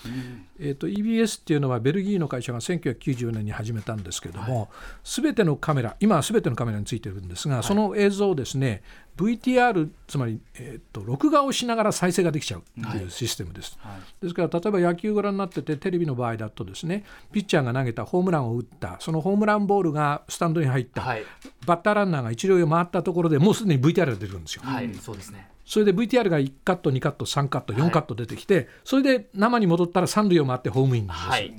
[0.61, 4.68] えー、と EBS っていうのはベルギーの会社が1990年に始めたんですけれども、
[5.02, 8.82] すべてのカメラ今はすべてのカメラについてるんですが、その映像をですね
[9.16, 13.78] VTR つまり、えー、と録画をしながら再生ができちゃうっていうシステムです。
[14.20, 21.24] ですから例えば野球ご覧になっててテレビの場合だとですねピッチャーが投げたホームランを打ったそのホームランボールがスタンドに入った、はい、
[21.66, 24.62] バッターランナーが一塁を回ったところでもうすでに VTR が出てるんですよ。
[24.64, 25.48] はい、そうですね。
[25.64, 31.18] それで VTR が1カット2カット3カット4カット出てきて、それで生に戻ったら三塁を回ってホームインです。
[31.18, 31.55] はい。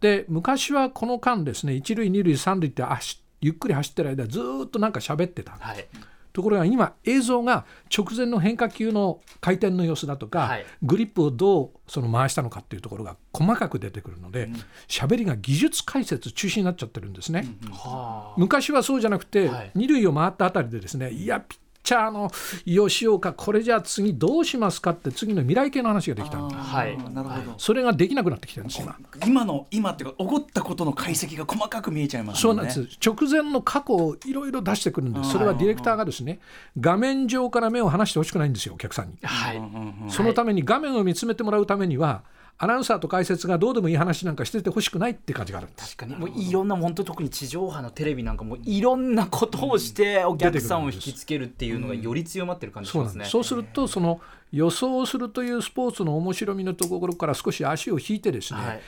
[0.00, 5.86] で昔はこの間ですね一塁二塁三塁って足ゆっくり走ってる間ずーっとなんか喋ってた、はい
[6.34, 7.64] ところが今映像が
[7.96, 14.50] 直前の変化球の回転の様子だとか、はいグリップをどうその回したのかっていうところが細かく出てくるので
[14.88, 17.46] 喋、りが技術解説中心になっちゃってるんですね。
[17.70, 22.30] は昔はそうじゃなくて、はい二塁を回ったあたりでですねいやピッチャーの
[22.64, 26.96] 吉岡これじゃあ次どうしますかって次の未来系の話ができたんですはい。
[26.96, 28.96] なるほど、それができなくなってきてるんです今。
[29.24, 32.60] 今の今っていうか起こったことの解析が細かく見えちゃいますもね。
[32.60, 32.98] そうんなんです。
[33.06, 35.32] 直前の過去をいろいろ出してくるんです。
[35.32, 36.40] それはディレクターがですね
[36.80, 39.18] 画面上から目を離してほしくないんですよお客さんに。
[39.22, 39.62] はい、
[40.08, 42.22] そのために画面を見つめてもらうためには
[42.56, 45.96] アナウンサーと解説がどうでもいい話なんかしててほしくないって感じがあるんです。
[45.96, 46.16] 確かに。
[46.16, 53.22] もういろんな本当特に地上波のテレビなんかもいろんなことをしてお客さんを引きつけるっていうのがより強まってる感じしますね。
[53.22, 54.20] なんそうするとその
[54.52, 58.80] 予想するというスポーツの面白みのところから少し足を引いてですね、はい。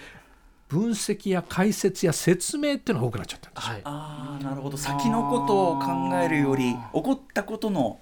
[0.68, 3.72] 分析や解説や説明っていうのが多くなっちゃったんですよ。
[3.72, 4.76] はいああなるほど。
[4.76, 7.98] 先のことを考えるより起こったことの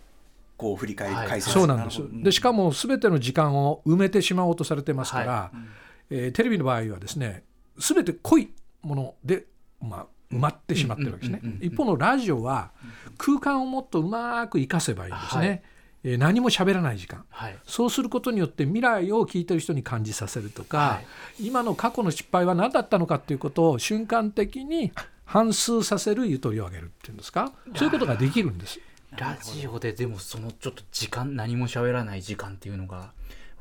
[0.65, 2.01] こう振り返り、そうなんです。
[2.23, 5.51] でしかも全ての時間を埋めてしまおうとされてますから、は
[6.09, 7.45] えーテレビの場合はですね
[7.79, 8.51] 全て濃い
[8.83, 9.45] もので、
[9.81, 11.59] まあ、埋まってしまってるわけですね。
[11.61, 12.71] 一方のラジオは
[13.19, 15.49] 空間をもっとうまく生かせばいいんですね。
[15.49, 15.63] はい。
[16.05, 17.25] えー何も喋らない時間。
[17.31, 17.57] はい。
[17.67, 21.01] そうすることによって未来を聞いてる人に感じさせるとか、は
[21.41, 24.93] 今の過去の失敗は何だったのかっていうことを瞬間的に
[25.25, 27.53] 反芻させるゆとりを上げるっていうんですか？
[27.75, 28.79] そういうことができるんです。
[29.17, 33.13] ラジオででもそのちょっと時間何も喋らない時間っていうのが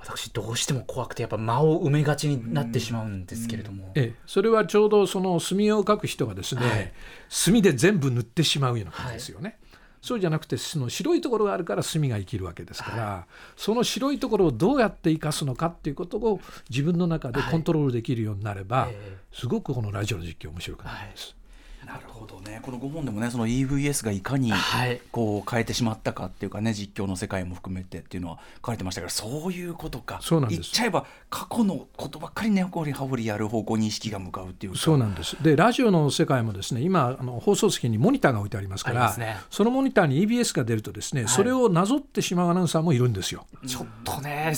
[0.04, 6.94] 私どうしても怖くてやっぱ間を埋めがちになってしまうんですけれども、ええ、それはちょうどその墨を描く人がですね、はい。
[7.30, 9.58] 墨で全部塗ってしまうような感じですよね。
[10.02, 19.18] そうじゃなくてその白いところがあるから墨が生きるわけですから、その白いところをどうやって生かすのかっていうことを自分の中でコントロールできるようになれば、ええ。
[19.32, 21.38] すごくこのラジオの実況面白くなるんです。
[21.86, 22.60] なるほどね。
[22.64, 25.02] この5本でもねその EVS がいかにはい。
[25.12, 30.20] こう変えてしまったかっていうかね実況の世界も含めてっていうのは書いてましたからそういうことか。
[30.22, 30.62] そうなんです。
[30.62, 34.80] 言っちゃえば過去のことばっかり根掘り葉掘りやる方向に意識が向かうっていうか。
[34.80, 35.42] そうなんです。
[35.42, 39.38] でラジオの世界もですね今あの放送席にモニターが置いてありますからね。
[39.50, 43.46] そのモニターに EBS が出るとですね、それをなぞってしまうアナウンサーもいるんですよ。
[43.66, 44.54] ちょっとね、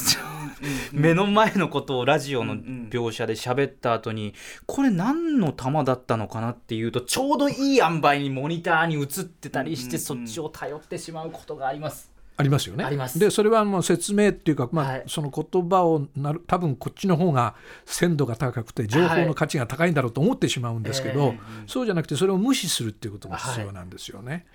[0.92, 4.34] 目の前のことをラジオの描写で喋った後に、
[4.66, 12.16] これ何の玉だったのかなっていうとちょうどいい塩梅にモニターに映ってたりして、そっちを頼ってしまうことがあります。
[12.38, 12.84] ありますよね。
[12.84, 21.36] ありますでそれはもう説明っていうか、まあはいその言葉をなる多分こっちの方が鮮度が高くて情報の価値が高いんだろうと思ってしまうんですけど、
[21.68, 24.46] そうじゃなくてそれを無視するっていうことが必要なんですよね。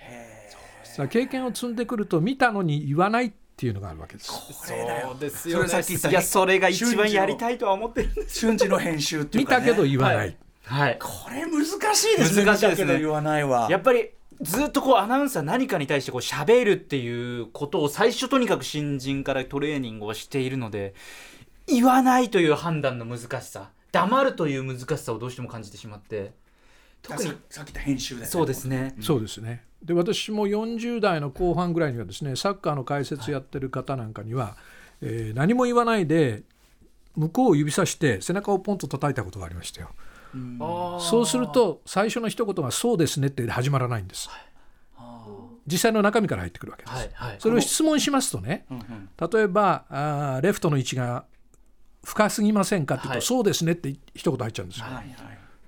[0.90, 4.26] だから経験を積んでくると見たのに言わないっていうのがあるわけです。
[4.26, 8.40] そうですよねそれさっき言ったいやそれが一番やりたいとは思ってるんです。
[8.40, 10.36] 瞬時の編集っていうか、ね、見たけど言わない。
[10.70, 10.90] はい。
[10.90, 10.98] はい。
[11.00, 12.98] これ難しいですね難しいですね。
[12.98, 13.66] 言わないわ。
[13.70, 20.94] やっぱりずっとこうアナウンサー何かに対してこう喋るっていうことを最初とにかく新人からトレーニングをしているので
[21.66, 26.32] 言わないという判断の難しさ黙るという難しさをどうしても感じてしまって
[27.02, 28.94] 特にささっき言った編集で、そうですね。
[29.00, 29.64] そうですね。
[29.82, 34.56] で私も40代の後半ぐらいにはですねサッカーの解説やってる方なんかには、
[35.00, 36.42] えー何も言わないで
[37.16, 39.90] 向こうを指さして背中をポンと叩いたことがありましたよ。
[41.00, 44.28] そうすると最初の一言が「そうですね」って始まらないんです。
[45.66, 46.94] 実際の中身から入ってくるわけです。
[46.94, 48.66] はいはいそれを質問しますとね、
[49.32, 51.24] 例えばあーレフトの位置が
[52.04, 54.86] 深すぎませんかって言うと、はいそうですねって一言入っちゃうんですよ。
[54.86, 55.06] はいはい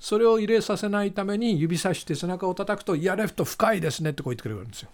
[0.01, 4.89] それを入れさせないために指さして背中を叩くと「いやレフト深いですね」ってこう言ってくれるんですよ。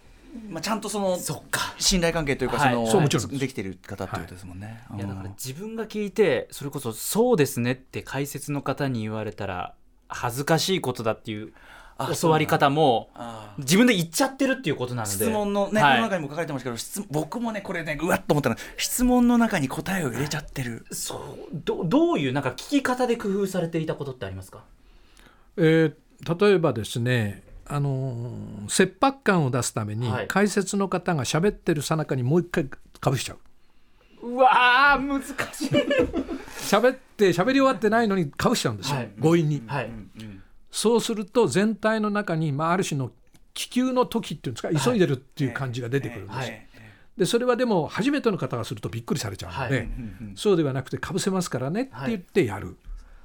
[0.51, 1.75] まあ、ちゃんとそのそっか。
[1.79, 2.75] 信頼関係というか、はい。
[2.75, 3.39] そのそうもちろん。
[3.39, 4.83] できてる方ってことですもんね。
[4.95, 4.99] い。
[4.99, 9.75] やだからうん自分が聞いてそれこそ「そうですね」って解説の方に言われたら
[10.09, 11.53] 恥ずかしいことだっていう
[11.97, 13.11] あ教わり方も
[13.59, 15.15] 自分で言っちゃってるっていうことなので。
[15.15, 15.97] 質問のね、はい。
[15.97, 18.55] この中にも書かれてましたけど質僕もねこれねうわっと思ったの。
[18.55, 21.49] は質問の中に答えを入れちゃってる、そう。
[21.53, 24.65] どどういうなんか聞き方で工夫されていたことってありますか？
[25.57, 30.29] えー例えばですねあのー切迫感を出すために、はい。
[30.29, 32.67] 解説の方が喋ってるさなかにもう一回
[33.01, 33.39] かぶしちゃう。
[34.27, 35.69] うわー難しい。
[36.69, 39.11] 喋って喋り終わってないのにかぶしちゃうんですよ、はい。
[39.23, 39.91] 強引に、はい。
[40.71, 43.11] そうすると全体の中に、まあ、ある種の
[43.55, 46.67] 気球の時っていうんですか急いでるっていう感じが出てくるんです、はい。
[47.17, 49.89] でそれはでも初めての方がするとびっくりされちゃうので、はい。
[50.37, 52.77] そうではなくてかぶせますからねって言ってやる、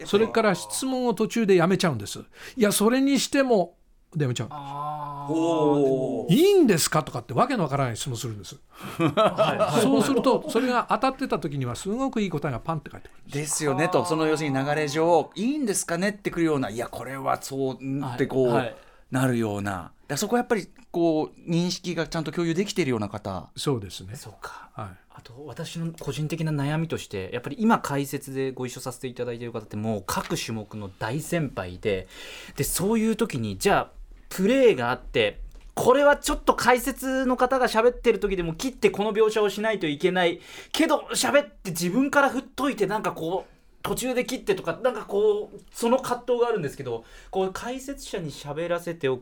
[0.05, 2.19] それから質問を途中でやめちゃうんです。
[2.55, 3.75] いやそれにしても
[4.15, 7.03] でやめちゃうあおいいんですか？
[7.03, 8.55] とかってわけのわからない質問するんです、
[9.81, 13.63] そうするとそれが当たってた時にはすごくいい答えがパンって返ってくるです。
[13.63, 18.75] よねとその要するに流れ上いいんですかねってくるようないやこれはそううんってこう、はいはい
[19.11, 19.91] なるような。
[20.07, 23.47] だそこはやっぱりこう認識がちゃんと共有できているような方。
[23.55, 24.15] そうですね。
[24.15, 24.71] そうか。
[24.73, 24.87] はい。
[25.11, 32.07] あと私の個人的な悩みとしてやっぱり今解説でご一緒させていただいている方ってもう各種目の大先輩で
[32.55, 33.91] でそういう時にじゃあ
[34.35, 35.39] プレーがあって
[35.75, 40.39] これはちょっと解説の方が喋ってる時でも切ってこの描写をしないといけない。
[40.71, 49.21] けど喋って自分から振っといてなんかこう途中で切ってとかなんかこうその葛藤があるんですけどこう解説者に喋らせてお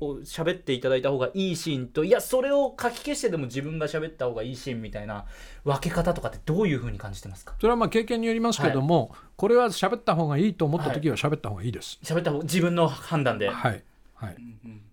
[0.00, 5.26] を喋っていただいた方がいいシーンといやそれを書き消してでも自分が喋った方がいいシーンみたいな
[5.64, 7.54] 分け方とかってどういうふうに感じてますか？
[7.60, 12.00] それはまあ経験によりますけども、これは喋った方がいいと思った時は喋った方がいいです。
[12.02, 13.84] 喋った方自分の判断で、はい
[14.22, 14.36] はい、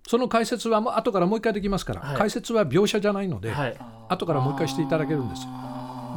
[0.08, 2.18] その解説はもう後からもう一回できますから、はい。
[2.18, 3.78] 解説は描写じゃないので、はい。
[4.10, 5.46] 後からもう一回していただけるんです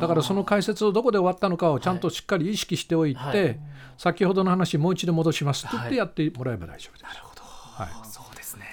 [0.00, 3.60] だからその解説をどこで終わったのかをちゃんとしっかり意識しておいて、はい。
[3.98, 5.90] 先ほどの話もう一度戻しますって言っはい。
[5.90, 8.66] てやってもらえば大丈夫です、そうですね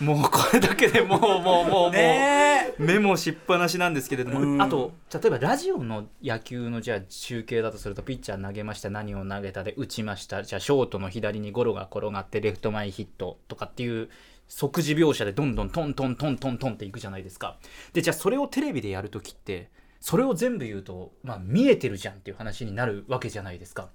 [0.00, 2.74] もうこれだけでもうもうもうもうね。
[2.78, 14.08] メモしっぱなしなんですけれども、あと例えばラジオの野球のじゃあ中継だとするとピッチャー投げました何を投げたで打ちましたじゃあショートの左にゴロが転がってレフト前ヒットとかっていう
[14.48, 17.56] 即時描写でどんどんトントントントントンっていくじゃないですか。
[17.92, 23.88] でじゃあそれをテレビでやるときってそれを全部言うと、まあ、見えてるじゃんっていう話になるわけじゃないですか。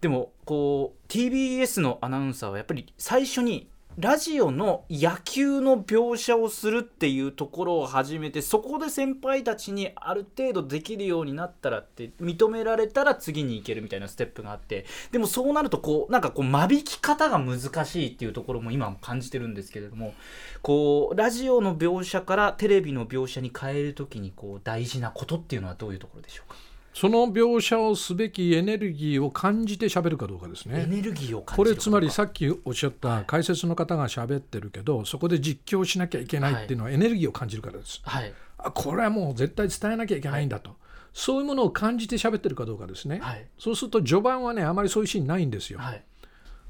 [0.00, 20.14] でもこう TBS のアナウンサーはやっぱり最初にラジオの野球の描写をするっていうところを始めてそこで先輩たちにある程度できるようになったらって認められたら次に行けるみたいなステップがあってでもそうなるとこうなんかこう間引き方が難しいっていうところも今も感じてるんですけれども
[20.62, 26.69] こうラジオの描写からテレビの描写に変える時にこう大事なことっていうのはどういうところでしょうか？
[26.92, 30.82] その描写をすべきエネルギーを感じて喋るかどうかですね。
[30.82, 38.00] エネルギーを感こじるれつまりさっきおっしゃった解説の方が喋ってるけど、そこで実況しなきゃいけないっていうのはエネルギーを感じるからです。
[38.04, 40.76] はいあこれはもう絶対伝えなきゃいけないんだと、
[41.14, 43.20] そういうものを感じて喋ってるかどうかですね。
[43.20, 45.78] はいそうすると序盤はねあまりそういうシーンないんですよ。
[45.78, 46.02] はい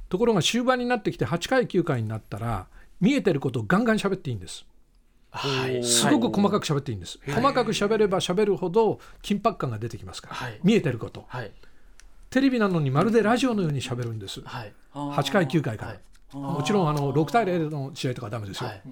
[0.08, 2.66] ところが終盤になってきて8回9回になったら
[3.00, 4.66] 見えてることをガンガン喋っていいんです。
[5.30, 5.84] はい。
[5.84, 7.18] すごく細かく喋っていいんです。
[7.26, 10.60] 細かく喋れば喋るほど緊迫感が出てきますから、はい。
[10.62, 11.24] 見えてること。
[11.28, 11.52] はい。
[12.30, 14.40] テレビなのにまるでラジオのように喋るんです。
[14.42, 14.72] はい。
[14.94, 16.00] 8回9回から、はい。
[16.32, 18.76] もちろんあの6対0の試合とかダメですよ、はい。
[18.76, 18.88] だか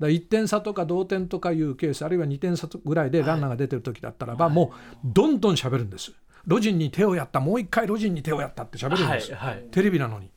[0.00, 6.12] ら1点差とか同点とかいうケースあるいは2点差ぐらいでランナーが出てる時だったらば、もうどんどん喋るんです。
[6.46, 9.54] ロジンに手をやったもう一回ロジンに手をやったって喋るんです、はい。
[9.54, 9.64] はい。
[9.70, 10.30] テレビなのに。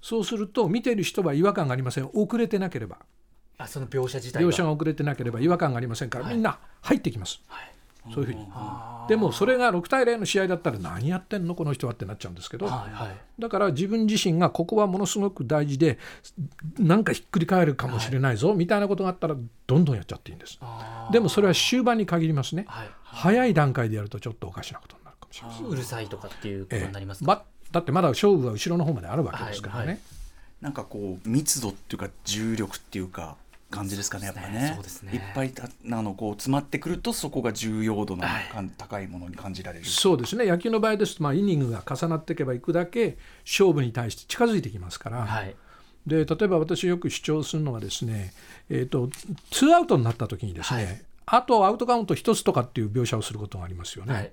[0.00, 2.08] そうすると見てる人は違和感がありません。
[2.12, 2.98] 遅れてなければ
[3.58, 4.48] あその描写自体が。
[4.48, 7.70] 描写が遅れてなければ違和感がありませんから、みんな入ってきます、はい。
[8.12, 8.46] そういうふうに。
[9.08, 13.16] でもそれが6対0の試合だったら何やってんのこの人はってなっちゃうんですけど、はいはい。
[13.38, 15.98] だから自分自身がここはものすごく大事で
[16.78, 19.36] なんかひっくり返るかもしれないぞ、みたいなことがあったら
[19.66, 20.58] どんどんやっちゃっていいんです。
[20.60, 22.88] あでもそれは終盤に限りますね、はい。
[23.04, 27.36] 早い段階でやるとちょっとおかしなことになるかもしれません、うるさいとかっていうことえになりますか、え。
[27.36, 29.98] まだってまだ勝負は後ろの方まであるわけですからね、はいはい。
[30.60, 33.36] なんかこう密度っていうか重力っていうか
[33.74, 34.72] 感じですかねやっぱね。
[34.74, 35.12] そうですね。
[35.12, 38.42] いっぱいたあのこう詰まってくるとそこが重要度のはい。
[38.78, 39.84] 高いものに感じられる。
[39.84, 40.46] そうですね。
[40.46, 45.56] 野球の場合ですと、まあ、イニングが重なっていけばいくだけ勝負に対して近づいてきますから、はい。
[46.06, 48.32] で例えば私よく主張するのはですね、
[48.68, 49.08] えー、と
[49.50, 51.04] ツーアウトになった時にですね、はい。
[51.26, 54.32] あとアウトカウント1つとかっていう描写をすることがありますよね、はい。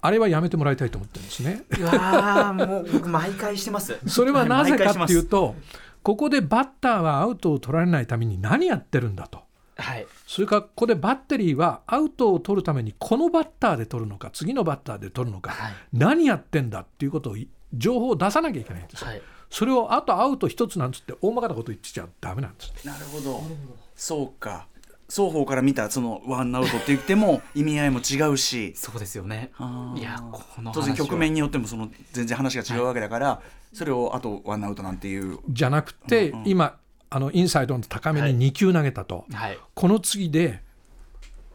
[0.00, 1.62] あれはやめてもらいたいと思ってるんですね。
[1.78, 3.98] うわーもう僕毎回してます。
[4.06, 5.56] それはなぜかっていうとと
[6.08, 9.40] ここでバッターはアウトを取られないために何やってるんだと。
[9.76, 10.06] はい。
[10.26, 15.72] それからここでバッテリーはアウトを取るためにこのバッターで取るのか次のバッターで取るのか、はい。
[15.92, 19.20] 何やってんだっていうことをい情報を出さなきゃいけないんです、はい。
[19.50, 23.42] それをあとアウト一つなんつって大まかなこと言ってちゃダメなんですなるほど。
[23.94, 24.66] そうか
[25.08, 28.74] 双方から見たそのワンアウトって言っても意味合いも違うし。
[28.76, 29.50] そうですよね。
[29.96, 33.42] いやこの話当然は局面によってもその全然話が違うわけだから、
[33.72, 35.38] それをあとワンアウトなんていう。
[35.48, 36.76] じゃなくて、今
[37.10, 39.58] あのインサイドの高めに2球投げたと、はい。
[39.74, 40.62] この次で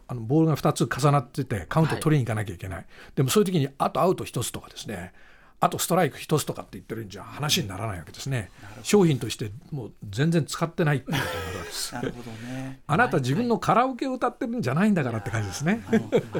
[0.08, 5.12] あのボールが2つ重なっててカウント取りに行かなきゃいけない、でもそういう時にあとアウト1つとかですね
[5.60, 8.50] あとストライク1つとかって言ってるんじゃ話にならないわけですね。
[8.82, 11.94] 商品としてもう全然使ってないっていうことになるわけです。
[11.94, 12.80] なるほどね。
[12.86, 15.82] あなた自分のカラオケを歌ってるんじゃないんだからって感じですね。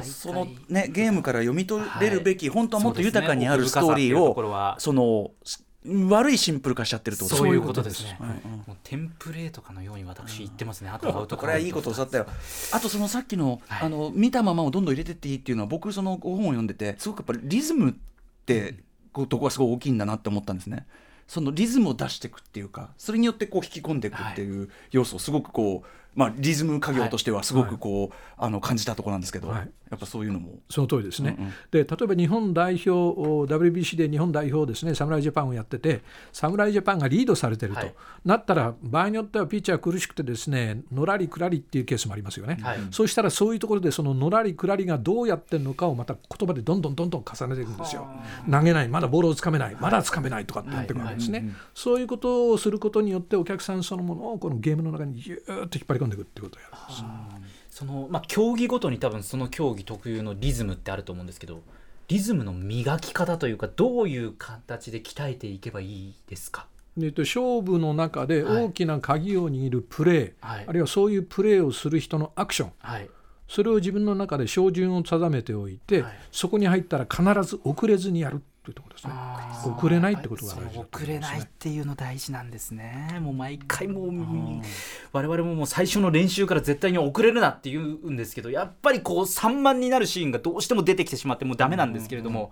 [0.03, 5.31] そのねゲームから読み取れるべき、はい本当はもっと豊かにあるストーリーをその
[6.09, 8.17] 悪いシンプル化しちゃってるってことそういうここととですね。
[8.19, 10.89] ねもうテンプレートかのように私言ってますね。
[10.89, 12.25] あとアウトこれはいいことをおっしゃったよ
[12.71, 13.85] あとそのさっきの,、はい。
[13.85, 17.93] あの見たままをどんどん入れてっていいっていうのは僕その本を読んでてすごくやっぱりリズムっ
[18.45, 18.75] て
[19.25, 20.85] とこがすごい大きいんだなって思ったんですね。
[21.27, 30.59] そのリズムを出していくっていうかそれによってこう引き込んでいくっていう要素をすごくこう、まあ、リズム家業としてはすごくこう、あの感じたところなんですけど、はいやっぱそういうのも。
[30.69, 31.51] その通りですね、うんうん。
[31.71, 36.01] で例えば日本代表お WBC で日本代表ですね侍ジャパンをやってて
[36.33, 37.95] 侍ジャパンがリードされてると、はい。
[38.25, 42.79] なったら場合によってはピッチャー苦しくてですねのらりくらりっていうケースもありますよね、はい。
[42.91, 48.07] そうしたらそういうところでそののらりくらりがどうやってるのかをまた言葉でどんどんどんどん重ねていくんですよ。
[48.49, 57.03] 投げないまだボールをつかめないまだつかめないとかって言ってくるわけですね、そういうことをすることによってお客さんそのものをこのゲームの中にぎゅーっと引っ張り込んでいくっていうことをやるんです
[57.75, 61.61] そのまあ競技ごとに多分その競技特有のリズムってあると思うんですけど
[62.07, 66.67] リズムの磨き方というかどういう形で鍛えていけばいいですか？
[66.97, 68.63] えっと勝負の中ではい。
[68.67, 70.65] 大きな鍵を握るプレー、はい。
[70.65, 72.71] あるいはそういうプレーをする人のアクション。
[72.79, 73.09] はい。
[73.49, 76.13] それを自分の中で照準を定めておいて、はい。
[76.31, 79.13] そこに入ったら必ず遅れずにやるというところですね。
[79.77, 80.85] 遅れないってことが大事ね。
[80.91, 83.19] 遅れないっていうの大事なんですね。
[83.21, 84.11] もう毎回もう
[85.13, 92.51] 我々ももう最初の練習から絶対に遅れるなって言うんですけどやっぱりこう散漫になるシーンがどうしても出てきてしまってもうダメなんですけれども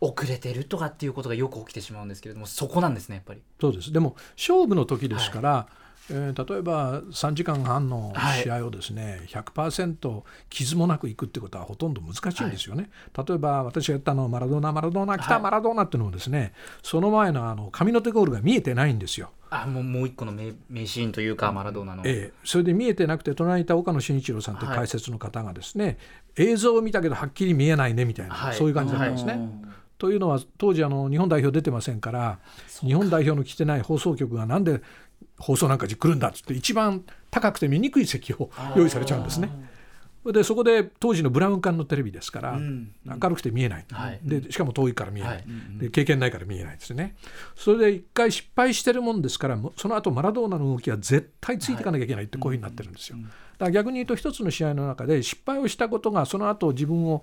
[0.00, 3.42] 遅れてるとかっていうことがよく起きてしまうんですけれどもそこなんですねやっぱり。
[3.60, 3.92] そうです。
[3.92, 5.66] でも勝負の時ですから、
[6.10, 12.90] えー例えば3時間半の試合をですね、100%傷もなくいくってことはほとんど難しいんですよね。
[13.16, 16.52] 例えば私がやったのマラドーナマラドーナ来た、はいマラドーナっていうのもですね
[16.82, 19.30] その前のあの神の手ゴールが見えてないんですよ。
[19.50, 24.78] あもうもう一個の名名シーンというかマラドーナの、ええ、それで見えてなくて隣にいた岡野真一郎さんというはい。
[24.78, 25.98] 解説の方がですね、
[26.36, 28.54] 映像を見たけどはっきり見えないねみたいな、はい。
[28.54, 29.64] そういう感じだったんですね。
[29.96, 32.38] というのは当時あの日本代表出てませんから
[32.80, 34.82] 日本代表の来てない放送局がなんで
[35.38, 39.50] 放送なんかに来るんだっつって一番高くて見にくい席を用意されちゃうんですね。
[40.24, 42.58] でそこで当時のブラウン管のテレビですから、
[43.04, 44.20] 明るくて見えない、はい。
[44.22, 45.44] でしかも遠いから見えない、はい。
[45.78, 47.14] で経験ないから見えないですね。
[47.54, 53.32] それで一回失敗してるもんですからその後マラドーナの動きは絶対ついていかなきゃいけないってこういうふうになってるんですよ、だか
[53.66, 57.22] ら逆に言うと一つの試合の中で失敗をしたことがその後自分を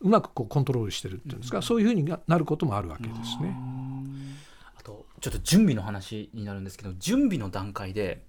[0.00, 3.54] うまくこうコントロールしてるっていうんですか、そういうふうになることもあるわけですね。
[3.54, 4.49] あと
[5.20, 8.22] ちょっと準備の話になるんですけど準備の段階で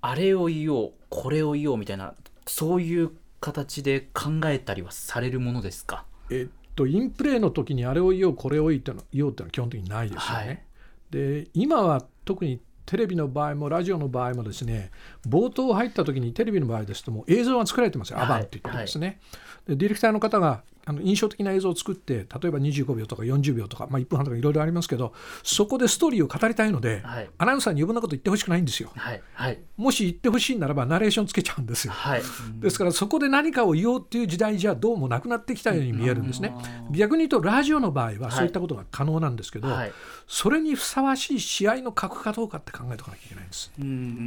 [0.00, 2.14] あれを言おうこれを言おうみたいな
[2.46, 6.04] そういう形で考えたりはされるものですか？
[6.30, 10.46] えっと、インプレーの時にあれを言おうこれを言おうっての言おうってのは基本的にないですよね。
[10.46, 10.64] はい。
[11.10, 14.90] で今は特にテレビの場合もラジオの場合もですね
[15.26, 19.20] 冒頭入った時にテレビの場合ですともう映像が作られてますよ、はいアバンって言ってですね。
[19.66, 25.12] でディレクターの方があの印象的な映像を作って例えば25秒とか40秒とか、まあ、1分半とかいろいろありますけど
[25.42, 27.30] そこでストーリーを語りたいので、はい。
[27.36, 28.90] アナウンサーに余分なこと言ってほしくないんですよ。
[28.96, 29.22] はい。
[29.34, 29.58] はい。
[29.76, 31.92] もし言ってほしいならばナレーションつけちゃうんですよ。
[31.92, 32.22] はい。
[32.60, 36.54] ですからそこで何かを言おうっていう時代じゃどうもなくなってきたように見えるんですね。
[36.90, 39.92] 逆に言うとラジオの場合はそういったことが可能なんですけど、はい。
[40.26, 43.72] それにふさわしい試合の格かどうかって考えておかなきゃいけないんです。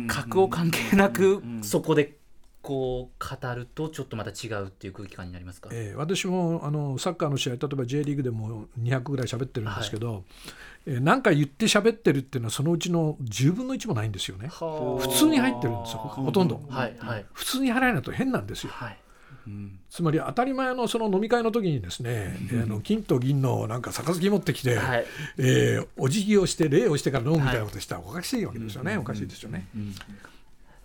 [0.07, 2.20] 格を関係なくそこで
[2.61, 10.23] こう語るとちょっとまた違うっていう空気感になりますか、えー私もあのサッカーの試合例えば J リーグでも200ぐらい喋ってるんですけど、
[10.85, 14.47] えーなんか言って喋ってるっていうのはそのうちの10分の1もないんですよね。
[14.47, 16.61] は普通に入ってるんですよほとんど。
[16.69, 17.25] あはいはい。
[17.33, 18.71] 普通に払えないと変なんですよ。
[18.73, 18.97] はい。
[19.89, 25.05] つまり当たり前のその飲み会の時にですね、えーあの金と銀のなんか杯持ってきて、はい。
[25.37, 29.67] えーお辞儀をして礼をしてから飲むみたいなことしたらおかしいわけですよね、おかしいですよね。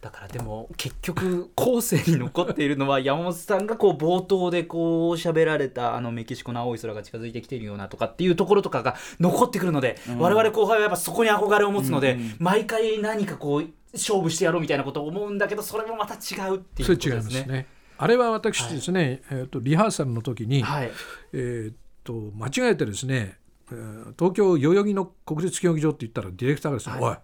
[0.06, 17.52] だからでも結局後世に残っているのは山本さんがこう冒頭でこう喋られたあのメキシコの青い空が近づいてきているようなとかっていうところとかが残ってくるので、我々後輩はやっぱそこに憧れを持つので、毎回何かこう勝負してやろうみたいなことを思うんだけどそれもまた違うっていうそれ違いことですね。
[17.52, 17.66] ね。
[17.98, 20.92] あれは私ですね、えーとリハーサルの時に、はい。
[21.32, 21.72] えー
[22.04, 23.38] と間違えてですね、
[23.72, 27.16] えー東京代々木の国立競技場って言ったらディレクターがですね、おい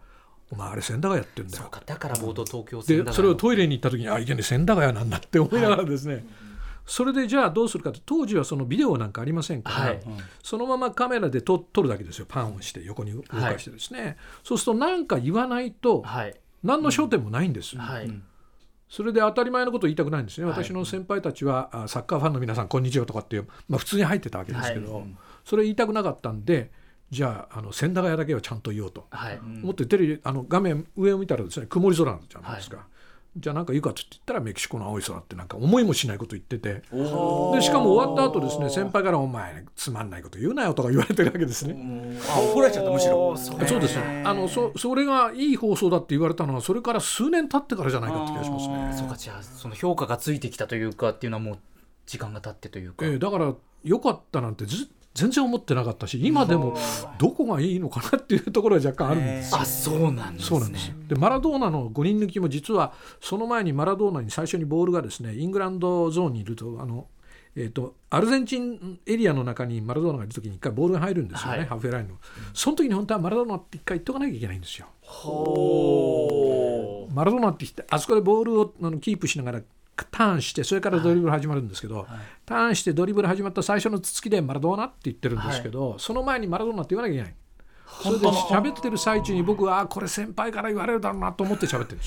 [0.52, 1.62] お前あれ千駄ヶ谷やってんだよ。
[1.62, 1.70] そう。
[1.70, 6.26] かだから冒頭東京戦でそれをトイレに行った時にあいけね千駄ヶ谷なんだって思いながらですね、
[6.86, 10.00] それでじゃあどうするかって当時はそのビデオなんかありませんから、はい。
[10.42, 16.34] そのままカメラで撮撮るだけですよパンをして横に動かしてですね、そうすると何か言わないとはい。
[16.62, 18.22] 何の焦点もないんです、はい、
[18.88, 20.62] それで当たり前のことを言いたくないんですね、はい。
[20.62, 25.16] 私の先輩たちはあサッカーファンの皆さんこんにちはとかっていう、まあ、普通に入ってたわけですけど、はい。
[25.44, 26.70] それ言いたくなかったんで
[27.12, 29.06] じゃああの千駄ヶ谷だけはちゃんと言おうと。
[29.10, 29.38] はい。
[29.62, 32.86] 思ってテレビあの画面上を見たらですね曇り空じゃないですか、
[33.36, 36.72] じゃあなんか言うかって言ったらメキシコの青い空ってなんか思いもしないこと言ってて。
[36.72, 36.80] で
[37.60, 42.18] しかも終わった後ですね先輩から「お前つまんないこと言うなよ」とか言われてるわけですね。
[42.34, 43.36] あ怒られちゃったむしろ。
[43.36, 48.94] そうそうですあのそそれがいい放送だって言われたのはそれから数年経ってからじゃないかって気がしますね。
[48.98, 51.58] そうかじゃあその評価がついてきたというかっていうのはもう
[52.06, 53.54] 時間が経ってというか、えーだから
[53.84, 56.76] 良かったなんてず全然思ってなかったし今でも
[57.18, 59.60] どこがいいのかなっていうところは若干あるんですよ。
[59.60, 60.48] あそうなんですね。
[60.48, 67.06] そうなんですでマラドーナの5人抜きも実はその前にマラドーナに最初にボールがですねイングランドゾーンにいるとあの、
[67.54, 71.66] えー、とアルゼンチンエリアの中にマラドーナがいる時に一回ボールが入るんですよね、はい。
[71.66, 72.14] ハーフウェイラインの。
[72.54, 74.86] その時に本当はマラドーナって一回言っとかなきゃいけないんですよ。
[77.12, 79.60] マラドーナって言ってあそこでボールをあのキープしながら
[80.10, 82.06] ターンしてそれからドリブル始まるんですけど、
[82.46, 87.34] ターンしてドリブル始まった最初のつつきでマラドーナって言ってるんですけど、その前にマラドーナって言わなきゃいけない。
[88.02, 92.04] それで喋ってる最中に僕はあこれ先輩から言われるだろうなと思って喋ってるんで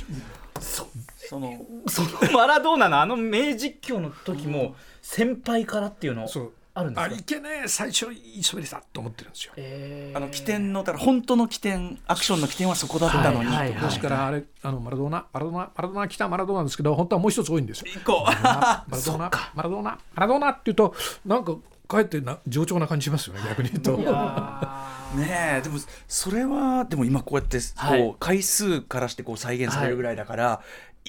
[0.61, 0.87] すよ。
[1.29, 6.27] そのそのマラドーナのあの名実況の時も先輩からっていうの。
[6.27, 7.15] そうあるんですか？
[7.15, 9.53] あいけねえ最初いい滑りだと思ってるんですよ。
[9.55, 10.17] えー。
[10.17, 17.87] あの起点のだから本当の起点アクションの起点はそこだったのに、はいはいですからあれあのマラドーナマラドーナマラドーナ来たマラドーナですけど本当はもう一つ多いんですよ。
[17.95, 18.43] 行こう。
[18.43, 20.93] マラドーナマラドーナマラドーナって言うと
[21.25, 21.55] なんか
[21.87, 23.97] かえってな冗長な感じしますよね逆に言うと。
[23.97, 28.01] ねえでもそれはでも今こうやってはい。
[28.01, 30.61] こう回数からしてこう再現されるぐらいだから、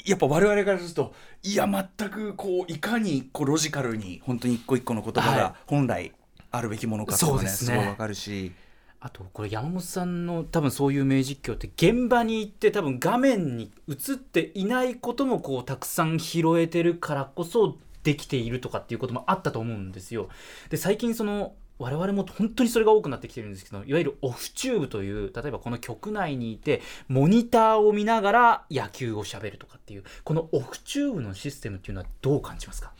[0.05, 1.66] やっぱ我々からするといや
[1.99, 6.12] 全くこういかにこうロジカルに本当に一個一個の言葉はいが本来
[6.51, 8.53] あるべきものかっていうのがねそうですねすごいわかるし。
[8.99, 20.28] あとこれ山本さんの多分そういう名実況って現場に行って多分画面に映っていないこともこうたくさん拾えてるからこそできているとかっていうこともあったと思うんですよ。
[20.70, 32.93] で最近その我々も本当にそれが多くなってきてるんですけどいわゆるオフチューブという例えばこの局内にいてモニターを見ながら野球をしゃべるとかっていうこのオフチューブのシステムっていうのはどう感じますか？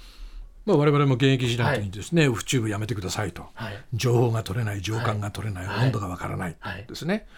[0.67, 3.85] まあ、我々も現役時代にですね、オフチューブやめてくださいと、はい。
[3.95, 5.87] 情報が取れない情感が取れない、はい。
[5.87, 6.85] 温度がわからないはい。
[6.89, 7.29] ですね、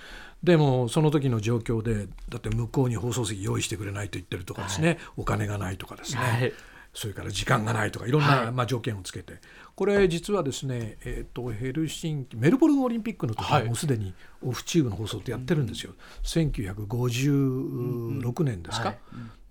[0.42, 6.52] でもその時の状況でだって向こうに放送席用意してくれないと言ってるとかですね、お金がないとかですね、はい
[6.94, 8.52] それから時間がないとかいろんな、はい。
[8.52, 9.34] まあ、条件をつけて。
[9.74, 14.12] これ実はですね、えー、とヘルシンキメルボルンオリンピックの時はもうすでに
[14.42, 18.98] オフチューブの放送ってやってるんですよ、1956年ですか、はい。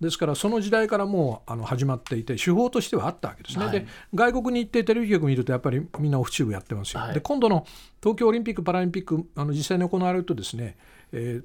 [0.02, 3.72] ですからその時代からもうあの始まっていて手法としてはあったわけですね、はい。
[3.80, 7.14] で外国に行ってテレビ局見るとやっぱりみんなオフチューブやってますよ、はい。
[7.14, 7.66] で今度の
[8.02, 10.76] 東京オリンピック・パラリンピックあの実際に行われるとですね、
[11.12, 11.44] えー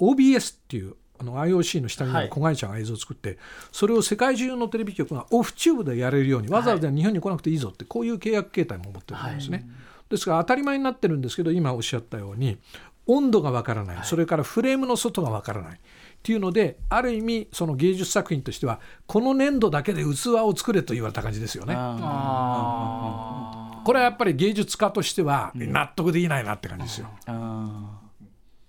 [0.00, 0.96] OBS っていう
[1.32, 2.24] あの IOC の下にあはい。
[2.24, 3.38] る子会社が映像を作って、
[3.72, 9.66] それを世界中のテレビ局がオフチューブでやれるようにわざわざ日本に来なくていいぞってこういう契約形態も持ってるんですね、
[10.08, 12.58] ですから当たり前になってるんですけど今おっしゃったように
[13.06, 15.78] 温度がわからない、それからフレームの外がわからないっ
[16.22, 21.74] ていうのである意味その芸術作品としてはこの粘土だけで器を作れと言われた感じですよね。
[21.76, 27.10] あこれはやっぱり芸術家としては納得できないなって感じですよ。
[27.26, 28.00] あ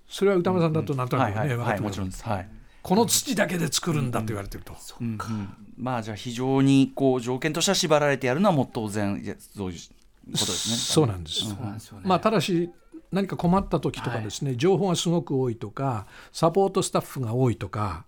[0.07, 1.55] それは歌間さんだとなんとーなくね、はいはい。
[1.55, 2.23] はい分かってもちろんです。
[2.23, 2.49] はい。
[2.81, 4.75] この土だけで作るんだと言われてると。
[5.01, 5.17] うんうん。
[5.77, 9.91] まあじゃあ非常にこう条件としては縛られてやるのはもう当然いやそういうこ
[10.25, 10.75] とですね。
[10.75, 11.39] そうなんです。
[11.41, 12.03] そうなんですよね。
[12.05, 12.69] まあ、ただし
[13.11, 18.05] 何か困った時とかですね、情報がすごく多いとかサポートスタッフが多いとか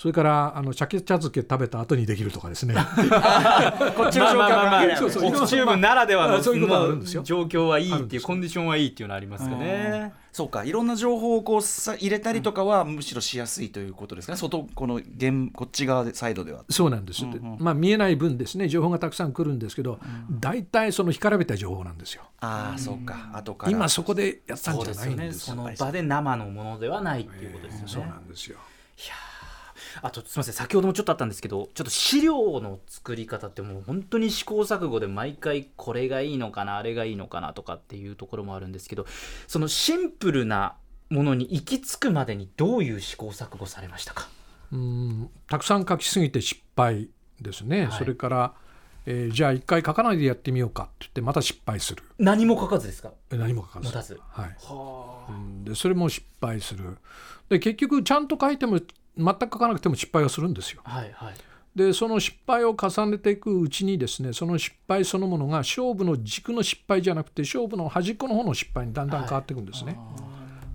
[0.00, 2.72] それからあの鮭茶漬け食べた後にできるとかですね。
[3.94, 5.10] こっちの状況は関係ないそう。
[5.10, 7.22] そうオフチューブならではのそういうことがあるんですよ。
[7.22, 10.14] 状況はいいっていうコンディションはいいっていうのはありますかね。
[10.32, 10.64] そうか。
[10.64, 14.38] いろんな情報をこうさ入れたりとかはむしろしやすいということですかね。
[14.38, 16.64] 外この現こっち側でサイドでは。
[16.70, 18.68] そうなんです、でまあ、見えない分ですね。
[18.68, 22.22] 情報がたくさん来るんですけど、大体その干からびた情報なんですよ。
[22.40, 23.32] ああそうか。
[23.34, 23.72] 後から。
[23.72, 25.10] 今そこでやったんじゃですよ。
[25.10, 25.16] ね。
[25.16, 27.88] ないんですその場で生のものではないっていうことですよね。
[27.88, 28.56] そうなんですよ
[30.02, 39.06] あとすみません先ほどもちょっとあったんですけどちょっと資料の作り方ってもう本当に試行錯誤で毎回これがいいのかなあれがいいのかなとかっていうところもあるんですけど
[39.46, 40.76] そのシンプルな
[41.10, 44.28] ものに行き着くまでにどういう試行錯誤されましたか？
[44.72, 47.08] うんたくさん書きすぎて失敗
[47.40, 47.98] ですね、はい。
[47.98, 48.54] それから、
[49.06, 52.04] えーじゃあ一回書かないでやってみようかって言ってまた失敗する。
[52.18, 53.10] 何も書かずですか？
[53.32, 54.20] え何も書かず。
[54.28, 56.98] はい、はうんでそれも失敗する。
[57.48, 58.78] で結局ちゃんと書いても
[59.16, 60.82] 全く書かなくても失敗はするんですよ。
[60.84, 61.34] あはいはい。
[61.74, 69.96] でその失敗を重ねていくうちにですねその失敗そのものが勝負の軸の失敗じゃなくて勝負の端っこの方の失敗にだんだん変わっていくんですね、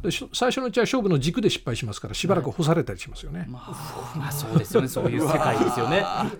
[0.01, 4.87] でし最初のうちは勝負の軸で失敗しますからしばらく干されたりしますよね、まあそうですよね。
[4.87, 5.99] そういう世界ですよね。
[5.99, 6.31] は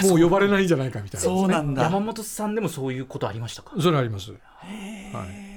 [0.00, 0.06] い。
[0.06, 1.24] もう呼ばれないんじゃないかみたいな。
[1.24, 1.82] そうなんだ。
[1.82, 3.72] 山本さんでもそういうことありましたか？
[3.80, 4.30] それはあります。
[4.30, 5.47] はい。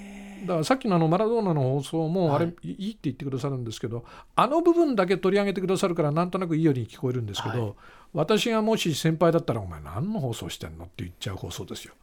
[0.41, 4.03] だからさっきのあのマラドーナの放送もあれ、い、いって言ってくださるんですけど
[4.35, 7.75] あの部分だけ取り上げてくださるからなんとなくいいように聞こえるんですけど、
[8.13, 11.93] 私がもし先輩だったら「お前何の放送してんの?」って言っちゃう放送ですよ。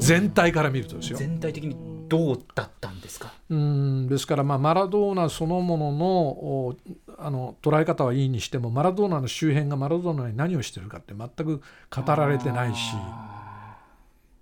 [0.00, 1.16] 全体から見るとですよ。
[1.16, 1.76] 全体的に
[2.08, 3.32] どうだったんですか？
[3.50, 6.76] うんですから、まあ、マラドーナそのもののお
[7.18, 11.62] あの捉え方はいいにしてもマラドーナの周辺がマラドーナに何をしてるかって全く
[11.94, 12.94] 語られてないし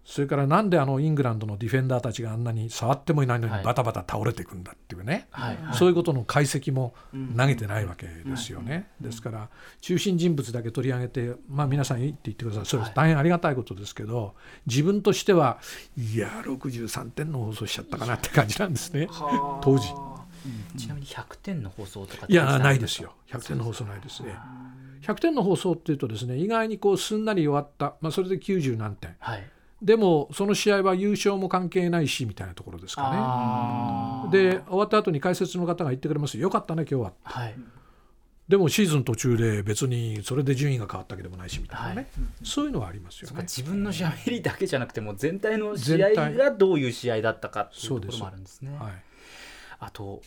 [0.05, 3.65] それからなんであのイングランドのディフェンダーたちがあんなに触ってもいないのにはい。
[3.65, 5.59] バタバタ倒れていくんだっていうね、はい。
[5.75, 6.95] そういうことの解析も
[7.37, 8.89] 投げてないわけですよね。
[9.01, 9.49] ですから
[9.81, 12.67] 中心人物だけ取り上げて、まあ、皆さんいいって言ってください。
[12.67, 14.35] それは大変ありがたいことですけど
[14.67, 15.59] 自分としては
[15.97, 19.09] いや63点の放送しちゃったかなって感じなんですね。
[19.61, 19.89] 当時。
[20.77, 23.15] ちなみに100点の放送とかいやないですよ。
[23.31, 24.37] 100点の放送ないですね。
[25.03, 29.15] 100点の放送っていうとですね意外にこうすんなり終わった、まあ、それで90何点。
[29.21, 29.49] はい
[29.83, 34.51] でもその試合は優勝も関係ないしみたいなところですかあね。
[34.51, 36.51] で終わった後に解説の方が言ってくれますよ。
[36.51, 37.13] かったね今日は。
[37.25, 37.55] はい。
[38.49, 42.07] でもシーズン途中で別にそれで順位が変わったわけでもないしみたいなね、はい。
[42.45, 43.43] そういうのはありますよね。
[43.43, 48.77] 自分のしゃべりだけじゃなくても全体の試合がどういう試合だったかっていうところもあるんですね。
[48.79, 48.93] はい
[49.83, 50.23] あと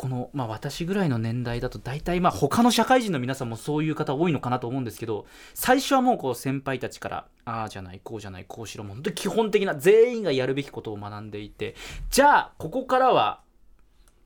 [0.00, 11.74] この、まあ、私ぐらいの年代だと大体まあ他の社会人の皆さんもそういう方多いのかなと思うんですけど最初はもうこう先輩たちからああじゃないこうじゃないこうしろもう本当基本的な全員がやるべきことを学んでいて
[12.08, 13.42] じゃあここからは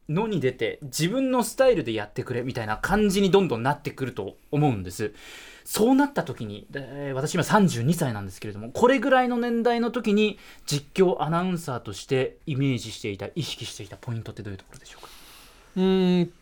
[0.09, 5.13] 野に出て自分のスタイルでやってくれみたいな感じにどんどんなってくると思うんです。
[5.65, 15.14] そうなった時にで私今32歳なんですけれどもこれぐらいの年代の時に実況アナウンサーとしてイメージしていた意識していたポイントってどういうところでしょうか？
[15.77, 16.33] うーん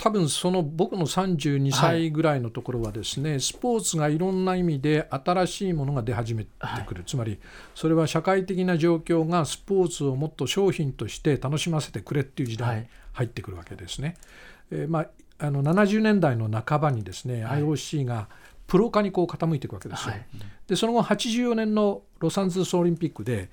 [0.00, 6.50] 多分その僕の32歳ぐらいのところはですね、スポーツがいろんな意味で新しいものが出始めて
[6.86, 7.38] くる、つまり
[7.74, 14.16] それは社会的な状況がスポーツをもっと商品として楽しませてくれっていう時代に入ってくるわけですね。
[14.70, 15.06] えーまあ、
[15.38, 18.28] あの70年代の半ばにですね、IOC が
[18.68, 20.12] プロ化にこう傾いていくわけですよ。
[20.12, 20.26] はい。
[20.66, 23.48] でその後84年のロサンゼルスオリンピックでえー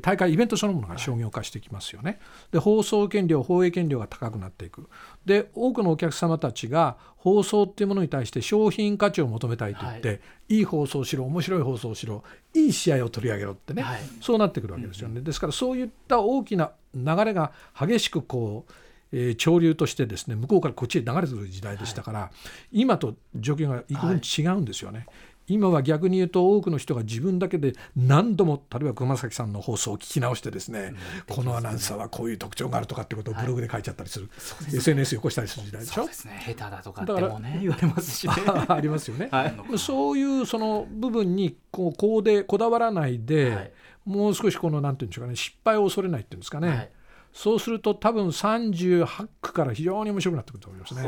[0.00, 2.18] 大会イベントそのものが商業化してきますよね。
[2.50, 4.88] で放送権料放映権料が高くなっていく。
[5.24, 12.24] で多くのお客様たちが放送っていうものに対して商品価値を求めたいと言って、い、い放送をしろ面白い放送をしろ
[12.54, 14.00] いい試合を取り上げろってね、はい。
[14.20, 15.20] そうなってくるわけですよね。
[15.20, 18.72] ですからそういった大きな流れが激しくこう
[19.12, 22.30] えー潮流としてですね向こうからこっちへ流れてくる時代でしたから、
[22.72, 25.06] 今と状況が幾分違うんですよね。
[25.52, 30.94] 今は逆に言うと多くの人が自分だけで何度も例えば熊崎さんの放送を聞き直してですね、
[31.28, 34.28] このアナウンサーはこういう特徴があるとかってことをブログで書いちゃったりする、
[34.72, 35.94] SNS を起こしたりする時代でしょ？
[35.94, 36.42] そうですね。
[36.46, 38.34] 下手だとかってもね言われますしね。
[38.68, 39.78] ありますよね、はい。
[39.78, 43.72] そういうその部分にこうこうでこだわらないで、はい。
[44.04, 46.90] もう少しこのなんていうんでしょうかね失敗を恐れないっていうんですかね、はい
[47.32, 51.00] そうすると多分38区から非常に面白くなってくると思いますね。
[51.00, 51.04] あ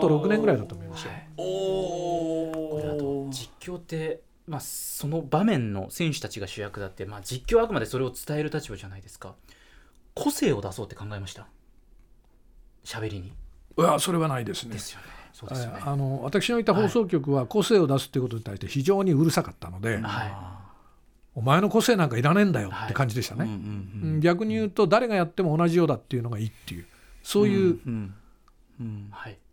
[0.00, 9.34] と6年ぐらいだと思いますよ、これあと実況って、まあ、その場面の選手たちが主役だって、まあ、実況はあくまでそれを伝える立場じゃないですか。
[10.14, 11.46] 個性を出そうって考えました？
[12.84, 13.28] 喋りに。
[13.28, 13.32] い
[13.82, 14.72] やそれはないですね。
[14.72, 15.06] ですよね。
[15.32, 15.80] そうですよね。
[15.84, 20.69] あの私のいた放送局は個性を出すということに対して非常にうるさかったので、は
[21.34, 24.20] お前の個性なんかいらねえんだよって感じでしたね、うんうんうん。
[24.20, 26.86] 逆に言うと誰がやっても同じようだっていうのがいいっていう
[27.22, 27.78] そういう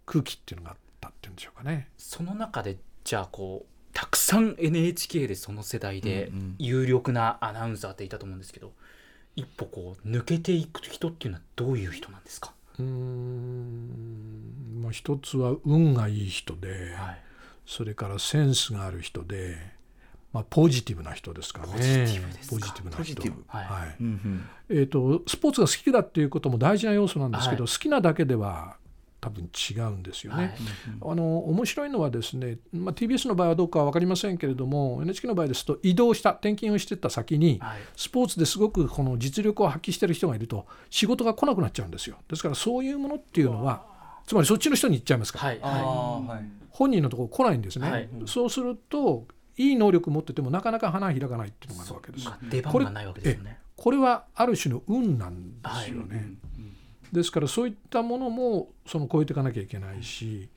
[0.06, 1.90] 空気っていうのがあったっていうんでしょうかね。
[1.98, 6.56] その中でじゃあこうたくさん NHK でその世代でうんうん。
[6.60, 8.74] 有力なアナウンサーっていたと思うんですけど
[9.36, 14.82] 一歩こう抜けていく人っていうのはどういう人なんですか、うーん。
[14.82, 17.22] まあ、一つは運がいい人で、はい、
[17.68, 19.77] それからセンスがある人で、
[20.38, 21.68] まあ、ポジティブな人ですかね。
[21.74, 22.56] ポジティブですか。
[22.56, 23.22] ポジティブな人。
[23.48, 23.66] はい。
[23.66, 23.96] はい。
[24.00, 24.50] うんうん。
[24.70, 27.74] えー、とスポーツが好きだっていうことも大事な要素なんですけど、はい。
[27.74, 28.76] 好きなだけでは
[29.20, 30.44] 多分違うんですよね。
[30.44, 30.54] はい。
[31.14, 37.80] あの面白いのはですね、まあ、TBS の場合はどうかは分かりませんけれども NHK の場合ですと移動した転勤をしていった先に、はい。
[37.96, 42.18] スポーツですごくこの実力を発揮している人がいると仕事が来なくなっちゃうんですよ。
[42.30, 46.68] ですからそういうものっていうのはつまりそっちの人に行っちゃいますから、はい。
[46.70, 48.10] 本人のところ来ないんですね、はい。
[48.28, 49.26] そうすると
[49.58, 52.30] いい能力持っててもなかなか花開かないっていうのがあるわけです。
[52.50, 53.60] 出番がないわけですよね。
[53.76, 56.34] これはある種の運なんですよね、
[57.12, 60.50] ですからそういったものもその超えていかなきゃいけないし、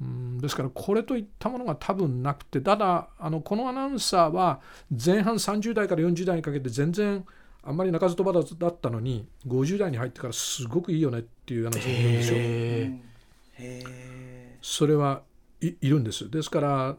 [0.00, 4.60] うん、ですからこれといったものが多分なくてただあのこのアナウンサーは
[4.90, 7.24] 前半30代から40代にかけて全然
[7.62, 13.88] あんまり鳴かず飛ばずだったのに50代に入ってからすごくいいよねっていうアナウンサーがいるんですよ。
[14.60, 15.22] それは
[15.62, 16.28] いいるんです。
[16.30, 16.96] ですから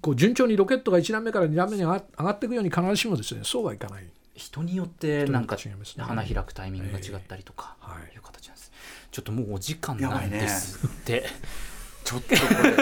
[0.00, 4.04] こう順調にロケットが1段目から2段目に上がっていくように必ずしもですねそうはいかない。
[4.34, 5.74] 人によってなんかね。
[5.98, 7.90] 花開くタイミングが違ったりとかええ。
[7.90, 8.14] はい。
[8.14, 8.72] いう形なんです。
[9.10, 11.24] ちょっともうお時間なんですって。
[12.04, 12.74] ちょっとこれ。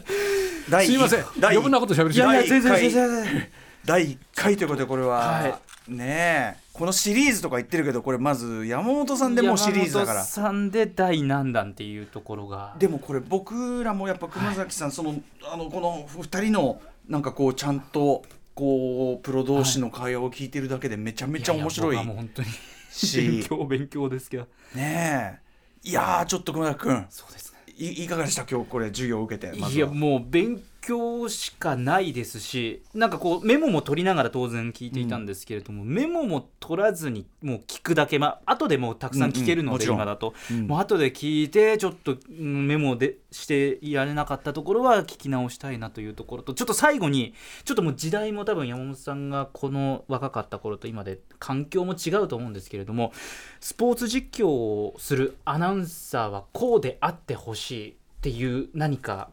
[0.70, 1.24] 第すいません。
[1.38, 2.28] 第余分なこと喋りすぎい。
[2.28, 3.48] やいや第一回全然全然。
[3.84, 10.20] 第1回ということでこれは、はねえこのシリーズとか言ってるけどこれまず山本さんでもうシリーズだから。
[10.20, 12.74] 山本さんで第何弾っていうところが。
[12.78, 15.14] でもこれ僕らもやっぱ熊崎さん、その
[15.52, 18.22] あのこの2人のなんかこうちゃんと
[18.54, 22.48] こうプロ同士の会話を聞いてるだけでめちゃめちゃ面白いやや僕はもう本当に
[22.90, 23.20] し。
[23.20, 24.46] 勉強勉強ですけど。
[24.74, 25.40] ね
[25.84, 25.88] え。
[25.88, 27.06] いやーちょっと熊崎君。
[27.10, 27.58] そうですね。
[27.76, 28.44] いいかがでした？
[28.48, 39.96] 今日これ授業を受けてまいやもう勉強しかないですしなんかこうメモも取りながら当然聞いていたんですけれども、メモも取らずにもう聞くだけまあ後でもうたくさん聞けるので、うんうん。
[39.96, 40.66] 今だと、うん。
[40.66, 53.12] もう後で聞いてちょっとうんメモでしていられなかったところは聞き直したいなというところとちょっと最後にちょっともう時代も多分山本さんがこの若かった頃と今で環境も違うと思うんですけれども
[53.60, 59.30] スポーツ実況をするアナウンサーはこうであってほしいっていう何か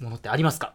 [0.00, 0.74] ものってありますか？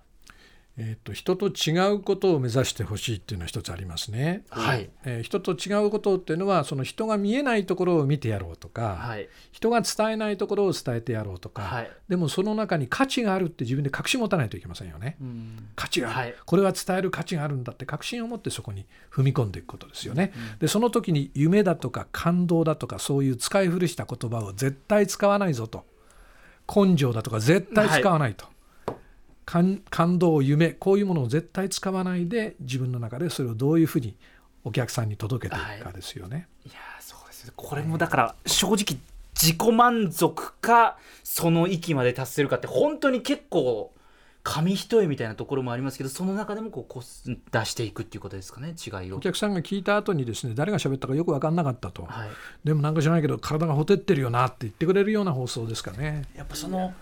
[0.78, 4.44] えー、と人と違うことを目指してほしいっていうのは一つありますね。
[4.50, 4.90] はい。
[5.06, 9.30] えー人と違うことっていうのはその人が見えないところを見てやろうとか、はい。
[9.52, 11.92] 人が伝えないところを伝えてやろうとか、はい。
[12.10, 15.16] でもその中に価値があるって自分で確信持たないといけませんよね。
[15.22, 15.70] うん。
[15.76, 16.36] 価値がある、はい。
[16.46, 20.34] これは伝える価値があるんだって確信を持ってそこに踏み込んでいくことですよね。
[20.60, 25.86] でその時に夢だとか感動だとかそういう使い古した言葉を絶対使わないぞと。
[26.68, 28.48] 根性だとか絶対使わないと、
[29.46, 34.16] 感感動夢こういうものを絶対使わないで自分の中でそれをどういうふうに
[34.64, 36.48] お客さんに届けていくかですよね。
[36.66, 38.98] いやーそうですねこれもだから正直
[39.40, 43.92] 自己満足かその域まで達せるかって本当に結構
[44.44, 49.20] 紙一重みたいなところもありますけどその中でもこうこす出していくっていうことですかね違いをお。
[49.20, 52.30] 客さんが聞いた後にですね誰が喋ったかよく分かんなかったと、はい
[52.64, 56.24] でもなんか知らないけど体がほてってるよなって言ってくれるような放送ですかね。
[56.36, 56.94] やっぱその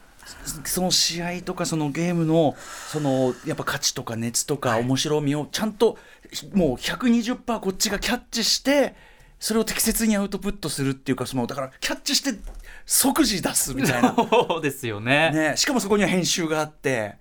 [0.65, 2.55] その試合とかそのゲームの
[2.87, 5.97] そのやっぱ価値とか熱とか面白みをちゃんと
[6.53, 8.95] もう120%こっちがキャッチして
[9.39, 12.39] それを適切にアウトプットするっていうかそのだからキャッチして
[12.85, 15.31] 即時出すみたいな、 そうですよね。
[15.31, 17.15] ね、しかもそこには編集があって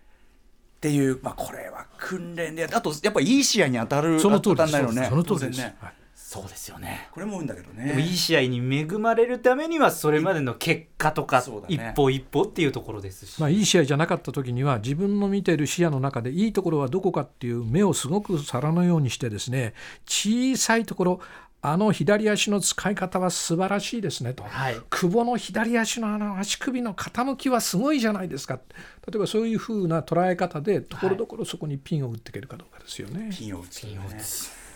[0.77, 5.59] っていう、まあ、これは訓練であとやっぱいい試合に当たるその通り当たんないのねその通りです。
[5.59, 5.77] ね。
[5.81, 5.93] はい
[6.33, 7.11] そうですよね。
[7.13, 7.89] これも多いんだけどね。
[7.89, 11.75] でもいい試合に恵まれるためにはそれまでの結果とかそうだね。
[11.75, 19.75] 一歩一歩っていうところですし、まあ、いい試合じゃなかった時には自分の見ている視野の中でいいところはどこかっていう目をすごく皿のようにしてですね
[20.07, 21.21] 小さいところ
[21.61, 24.77] あの左足の使い方は素晴らしいですねと、はい。
[24.89, 28.59] 久保の左足のあの足首の傾きはすごいじゃないですか。
[29.07, 33.29] 例えばそういうふうな捉え方でところどころそこにピンを打っていけるかどうかですよね。
[33.31, 33.91] ピンを打つ、ね、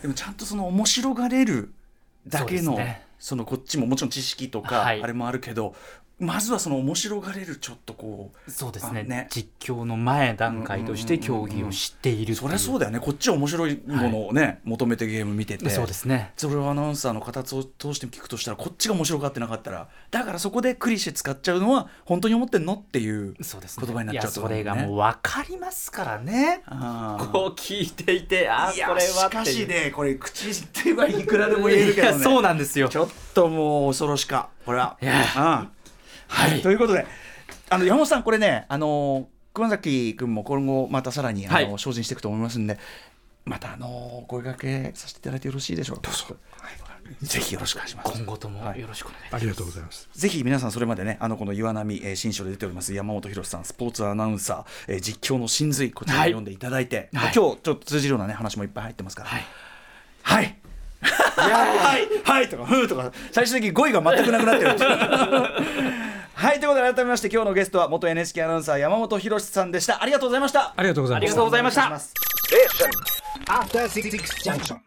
[0.03, 1.73] でもちゃんとその面白がれる
[2.27, 2.73] だけの
[3.19, 3.39] そ,、ね。
[3.41, 5.03] のこっちももちろん知識とかあはい。
[5.03, 5.75] れもあるけど、
[6.19, 9.01] まずはその面白がれるちょっとこうそうですね。
[9.01, 9.29] あね。
[9.31, 13.01] 実況の前段階として競技を知っているそりゃそうだよね。
[13.01, 15.69] こっちは面白いものをね、求めてゲーム見てて。
[15.69, 16.33] そうですね。
[16.39, 23.87] それをアナウンサーの形を通して聞くとしたらこっちが面白がってなかったらだからそこでクリシェ使っちゃうのは本当に思ってんのっていうそうですね。
[23.87, 26.63] 言葉になっちゃういやそれがもう分かりますからね。
[26.67, 32.89] こう聞いていてあいやこれはしかしねこれ口ってはいくらでも言えるけいやどねそうなんですよ。
[32.89, 34.97] ちょっともう恐ろしかこれは。
[35.03, 35.76] いやうん
[36.29, 37.07] はい、ということで
[37.71, 41.79] あの山本さんこれねあの熊崎君も今後またさらにあの、はい。
[41.79, 42.79] 精進していくと思いますんで
[43.45, 46.03] またあの声掛けさせていただいてよろしいでしょうか。
[46.03, 46.69] どうぞ、は
[47.23, 48.13] い、ぜひよろしくお願いします。
[48.13, 49.35] 今後ともよろしくお願いします。
[49.37, 50.09] ありがとうございます。
[50.13, 56.31] ぜひ皆さんそれまでねあのこの岩波、えー新書で出ております山本博さんスポーツアナウンサー、えー実況の真髄こちらをはい。
[56.31, 57.33] 読んでいただいて、はい。
[57.33, 59.29] 今日ちょっと通じるようなね話もいっぱい入ってますから。
[59.29, 59.45] はい。
[60.23, 60.59] はい。
[61.37, 62.49] はい、はい。
[62.49, 66.16] とか、ふーとか、最終的に語彙が全くなくなってる。
[66.37, 70.03] はい、ということで、改めまして、今日のゲストは元 NHK アナウンサー山本博さんでした。
[70.03, 70.75] ありがとうございました。
[70.77, 71.75] ありがとうございましたありがとうございまし
[74.69, 74.81] た.